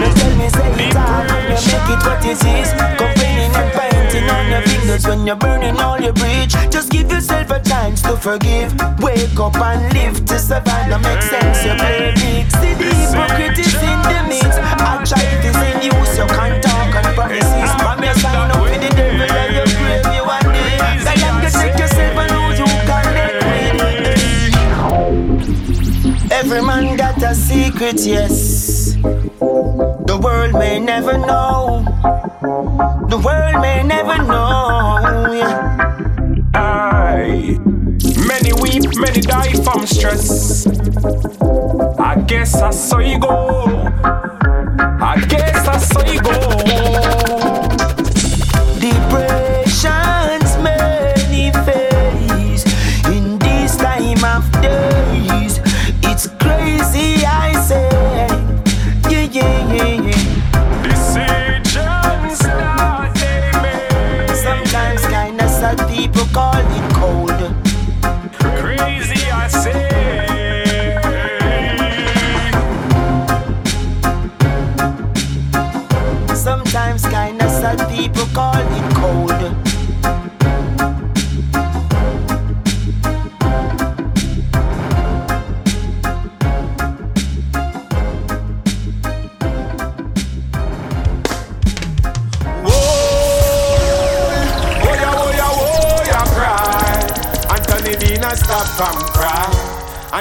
No 0.00 0.08
tell 0.14 0.36
me 0.36 0.48
say 0.48 0.72
it's 0.72 0.96
hard 0.96 1.30
when 1.30 1.44
you 1.44 1.60
make 1.68 1.90
it 1.92 2.00
what 2.00 2.24
it 2.24 2.40
is. 2.40 2.72
Complaining 2.96 3.52
and 3.52 3.70
pointing 3.76 4.30
on 4.30 4.50
your 4.50 4.62
fingers 4.62 5.06
when 5.06 5.26
you're 5.26 5.36
burning 5.36 5.76
all 5.76 6.00
your 6.00 6.14
bridge. 6.14 6.54
Just 6.70 6.90
give 6.90 7.10
yourself 7.10 7.50
a 7.50 7.60
chance 7.60 8.00
to 8.02 8.16
forgive. 8.16 8.72
Wake 9.00 9.38
up 9.38 9.56
and 9.56 9.92
live 9.92 10.24
to 10.24 10.38
survive. 10.38 10.88
That 10.88 11.02
makes 11.02 11.28
sense, 11.28 11.60
you 11.64 11.76
big 11.76 12.14
See 12.50 12.74
the 12.74 12.88
hypocrisy 12.88 13.62
is 13.62 13.74
in 13.74 14.00
the 14.08 14.20
mix 14.28 14.56
I 14.56 15.04
try 15.04 15.24
to 15.44 15.50
seduce 15.52 16.16
you 16.16 16.26
can't 16.26 16.62
talk 16.62 16.94
and 16.94 17.14
promises 17.14 17.74
your 18.04 18.14
sign 18.14 18.50
up 18.50 18.56
for 18.56 18.78
the 18.78 18.88
devil 18.96 19.22
and 19.22 19.54
your 19.54 19.66
grave 19.66 20.03
Every 26.44 26.60
man 26.60 26.96
got 26.98 27.22
a 27.22 27.34
secret, 27.34 28.00
yes 28.04 28.94
the 30.14 30.20
world 30.22 30.52
may 30.52 30.78
never 30.78 31.16
know. 31.16 31.82
The 33.08 33.16
world 33.16 33.62
may 33.62 33.82
never 33.82 34.18
know. 34.18 35.32
Yeah. 35.32 36.50
Aye. 36.54 37.58
Many 38.28 38.52
weep, 38.60 38.94
many 38.96 39.22
die 39.22 39.54
from 39.64 39.86
stress. 39.86 40.66
I 41.98 42.22
guess 42.26 42.54
I 42.56 42.70
saw 42.70 42.98
you 42.98 43.18
go. 43.18 43.54
I 44.04 45.24
guess 45.28 45.66
I 45.66 45.78
saw 45.78 46.12
you 46.12 46.20
go. 46.20 47.43
people 66.14 66.28
call 66.32 66.54
it 66.56 66.94
cold. 66.94 67.30
Crazy, 68.60 69.30
I 69.30 69.48
say. 69.48 69.88
Sometimes 76.34 77.02
kindness 77.06 77.58
that 77.60 77.88
people 77.90 78.26
call 78.26 78.54
it 78.56 78.93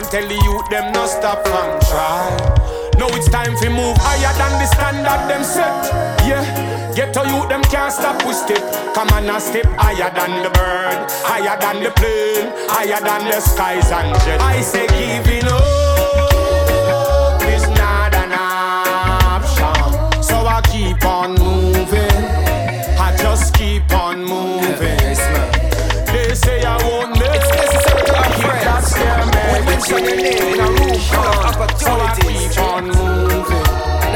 And 0.03 0.11
tell 0.11 0.27
the 0.27 0.35
youth 0.35 0.69
them 0.69 0.91
no 0.91 1.05
stop 1.05 1.47
from 1.47 1.79
try. 1.87 2.27
Now 2.99 3.07
it's 3.15 3.29
time 3.29 3.55
for 3.55 3.69
move 3.69 3.95
higher 4.01 4.35
than 4.35 4.59
the 4.59 4.65
standard 4.67 5.29
them 5.31 5.43
set. 5.45 5.71
Yeah, 6.27 6.43
get 6.93 7.13
to 7.13 7.21
youth 7.21 7.47
them 7.47 7.61
can't 7.71 7.93
stop 7.93 8.21
we 8.25 8.33
step. 8.33 8.59
Come 8.93 9.07
on 9.09 9.29
a 9.29 9.39
step 9.39 9.65
higher 9.77 10.11
than 10.13 10.43
the 10.43 10.49
bird, 10.49 11.07
higher 11.23 11.57
than 11.57 11.83
the 11.83 11.91
plane, 11.91 12.51
higher 12.67 12.99
than 12.99 13.31
the 13.31 13.39
skies 13.39 13.91
and 13.91 14.13
jet. 14.25 14.41
I 14.41 14.59
say 14.59 14.87
giving 14.87 15.47
up 15.47 15.72
me. 29.91 29.99
In 29.99 30.59
a 30.59 30.67
room 30.67 30.97
full 31.11 31.27
of 31.27 31.45
opportunities. 31.45 31.83
So 31.83 31.91
I 31.93 32.15
keep 32.15 32.57
on 32.59 32.87
moving. 32.87 33.67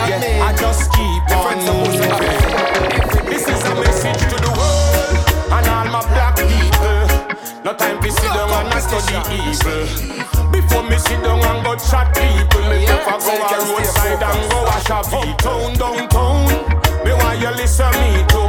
Yeah, 0.08 0.46
I 0.46 0.56
just 0.56 0.92
keep 0.94 1.28
on 1.36 1.58
moving. 1.68 2.14
This 3.28 3.44
is 3.48 3.62
a 3.66 3.74
message 3.76 4.22
to 4.32 4.38
the 4.40 4.52
world 4.56 5.28
and 5.52 5.68
all 5.68 5.88
my 5.92 6.02
black 6.14 6.36
people. 6.38 7.04
No 7.66 7.74
time 7.74 8.00
to 8.02 8.12
sit 8.12 8.32
down 8.32 8.72
and 8.72 8.82
study 8.82 9.20
evil. 9.36 9.84
Before 10.52 10.84
me 10.84 10.98
sit 10.98 11.22
down 11.24 11.44
and 11.44 11.64
go 11.66 11.76
chat 11.76 12.16
people, 12.16 12.64
me 12.70 12.86
never 12.86 13.18
go 13.20 13.34
a 13.36 13.58
roadside 13.68 14.24
and 14.24 14.52
go 14.52 14.64
wash 14.64 14.90
a 14.90 15.04
V-town 15.04 15.74
downtown. 15.76 16.48
Me 17.04 17.12
want 17.14 17.40
you 17.42 17.52
listen 17.52 17.92
me 18.00 18.24
too. 18.32 18.48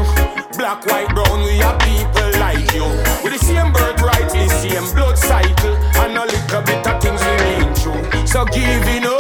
Black, 0.57 0.85
white, 0.87 1.09
brown, 1.15 1.43
we 1.43 1.63
are 1.63 1.79
people 1.79 2.31
like 2.41 2.73
you. 2.75 2.87
With 3.23 3.33
the 3.35 3.39
same 3.43 3.73
birthright, 3.73 4.31
the 4.31 4.49
same 4.49 4.87
blood 4.95 5.19
cycle, 5.19 5.75
and 6.03 6.19
a 6.19 6.25
little 6.27 6.63
bit 6.63 6.87
of 6.87 6.98
So 8.29 8.45
giving 8.45 9.07
up 9.07 9.13
oh. 9.13 9.18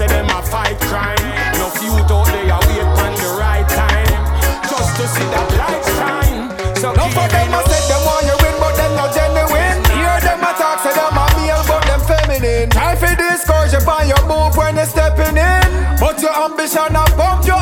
Say 0.00 0.06
them 0.06 0.30
a 0.32 0.40
fight 0.40 0.80
crime. 0.88 1.20
No 1.60 1.68
few 1.76 1.92
out 1.92 2.24
there 2.32 2.48
a 2.48 2.58
wait 2.64 2.88
on 3.04 3.12
the 3.20 3.28
right 3.36 3.68
time. 3.68 4.08
Just 4.64 4.96
to 4.96 5.04
see 5.04 5.28
that 5.28 5.48
light 5.60 5.84
shine. 5.92 6.48
So 6.80 6.96
No 6.96 7.04
for 7.12 7.28
them 7.28 7.52
a 7.52 7.60
say 7.68 7.84
them 7.84 8.00
want 8.08 8.24
you 8.24 8.36
win, 8.40 8.56
but 8.56 8.72
them 8.80 8.96
not 8.96 9.12
genuine. 9.12 9.76
Hear 9.92 10.16
them 10.24 10.40
talk, 10.56 10.80
say 10.80 10.96
them 10.96 11.12
a 11.12 11.24
male, 11.36 11.64
but 11.68 11.84
them 11.84 12.00
feminine. 12.08 12.70
Time 12.72 12.96
for 12.96 13.12
discourage 13.12 13.76
you 13.76 13.84
on 13.84 14.08
your 14.08 14.24
move 14.24 14.56
when 14.56 14.80
you're 14.80 14.88
stepping 14.88 15.36
in. 15.36 15.68
But 16.00 16.16
your 16.24 16.32
ambition 16.32 16.96
a 16.96 17.04
bump 17.12 17.44
your 17.44 17.60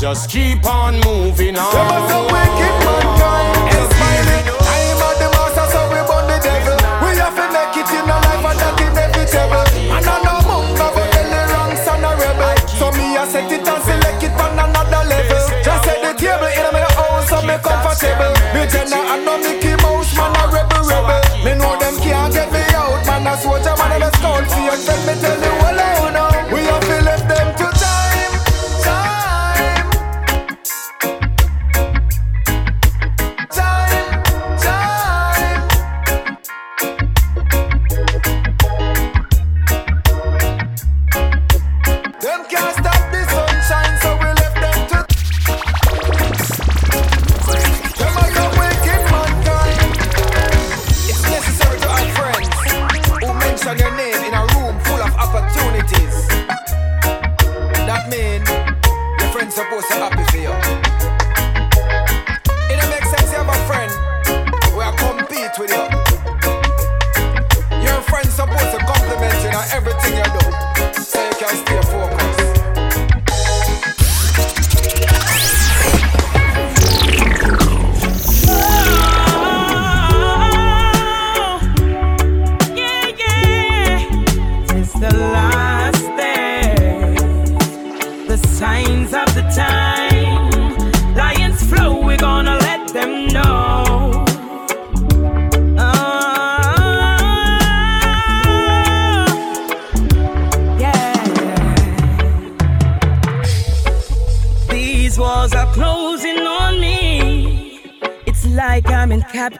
just 0.00 0.30
keep 0.30 0.64
on 0.64 0.94
moving 1.00 1.56
on. 1.56 1.72
Them 1.72 1.90
a 1.90 1.98
some 2.08 2.26
wicked 2.30 2.74
mankind. 2.86 3.54
The 5.18 5.26
master, 5.34 5.66
so 5.74 5.80
we 5.90 5.98
the 6.30 6.38
devil. 6.38 6.78
We 7.02 7.18
have 7.18 7.34
to 7.34 7.46
make 7.50 7.74
it 7.74 7.90
in 7.90 8.06
a 8.06 8.14
life, 8.14 8.46
and 8.46 8.58
that 8.62 8.78
is 8.78 8.94
inevitable. 8.94 9.66
I 9.90 9.98
know 10.06 10.18
tell 11.82 11.98
the 11.98 12.10
a. 12.38 12.54
So 12.78 12.86
me 12.92 13.16
a 13.16 13.26
set 13.26 13.50
it 13.50 13.66
and 13.66 13.82
select 13.82 14.22
it 14.22 14.38
on 14.38 14.54
another 14.54 15.02
level. 15.08 15.42
Just 15.64 15.82
set 15.82 15.98
the 15.98 16.14
table 16.14 16.46
in 16.46 16.70
my 16.70 16.86
so 17.26 17.42
me 17.42 17.58
comfortable. 17.58 18.38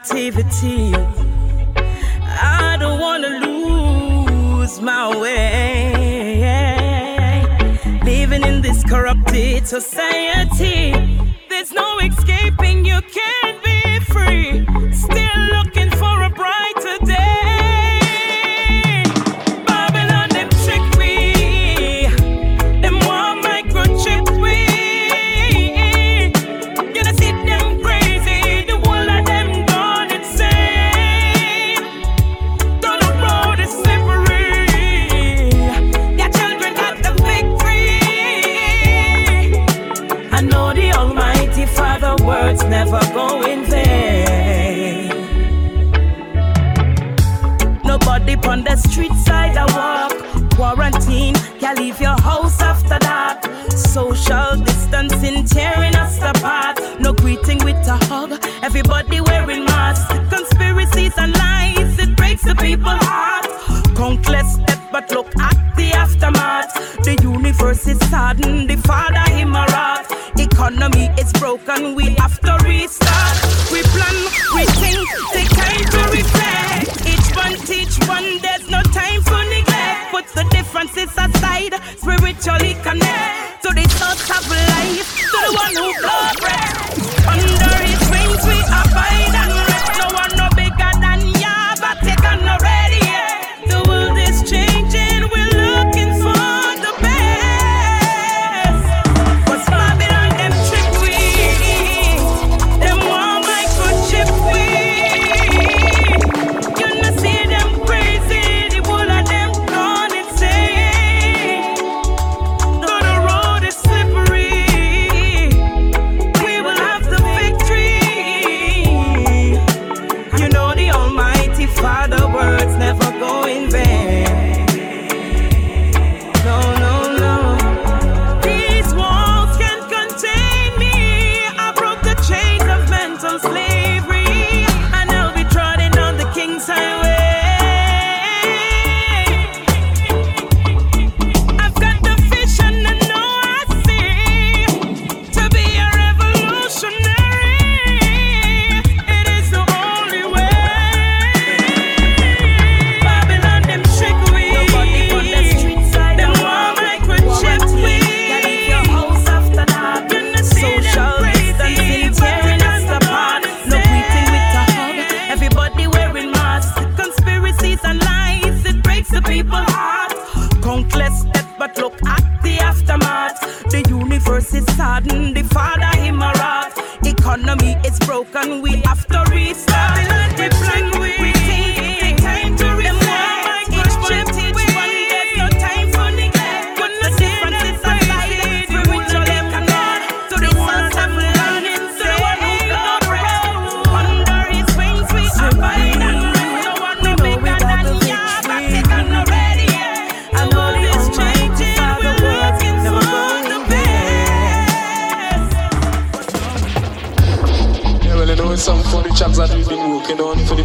Captivity. 0.09 0.98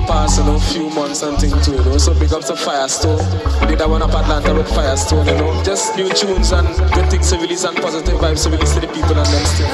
Passing 0.06 0.46
a 0.48 0.60
few 0.60 0.90
months 0.90 1.22
and 1.22 1.38
things 1.38 1.64
too, 1.64 1.72
you 1.72 1.84
know. 1.84 1.98
So 1.98 2.12
big 2.18 2.32
up 2.32 2.44
to 2.44 2.56
Firestone. 2.56 3.18
Did 3.66 3.78
that 3.78 3.88
one 3.88 4.02
up 4.02 4.14
Atlanta 4.14 4.54
with 4.54 4.68
Firestone, 4.68 5.26
you 5.26 5.34
know. 5.34 5.62
Just 5.64 5.96
new 5.96 6.08
tunes 6.10 6.52
and 6.52 6.68
good 6.92 7.10
things 7.10 7.30
to 7.30 7.38
release 7.38 7.64
and 7.64 7.76
positive 7.76 8.18
vibes 8.20 8.44
to 8.44 8.50
release 8.50 8.74
to 8.74 8.80
the 8.80 8.88
people 8.88 9.16
and 9.16 9.26
them 9.26 9.44
still. 9.46 9.68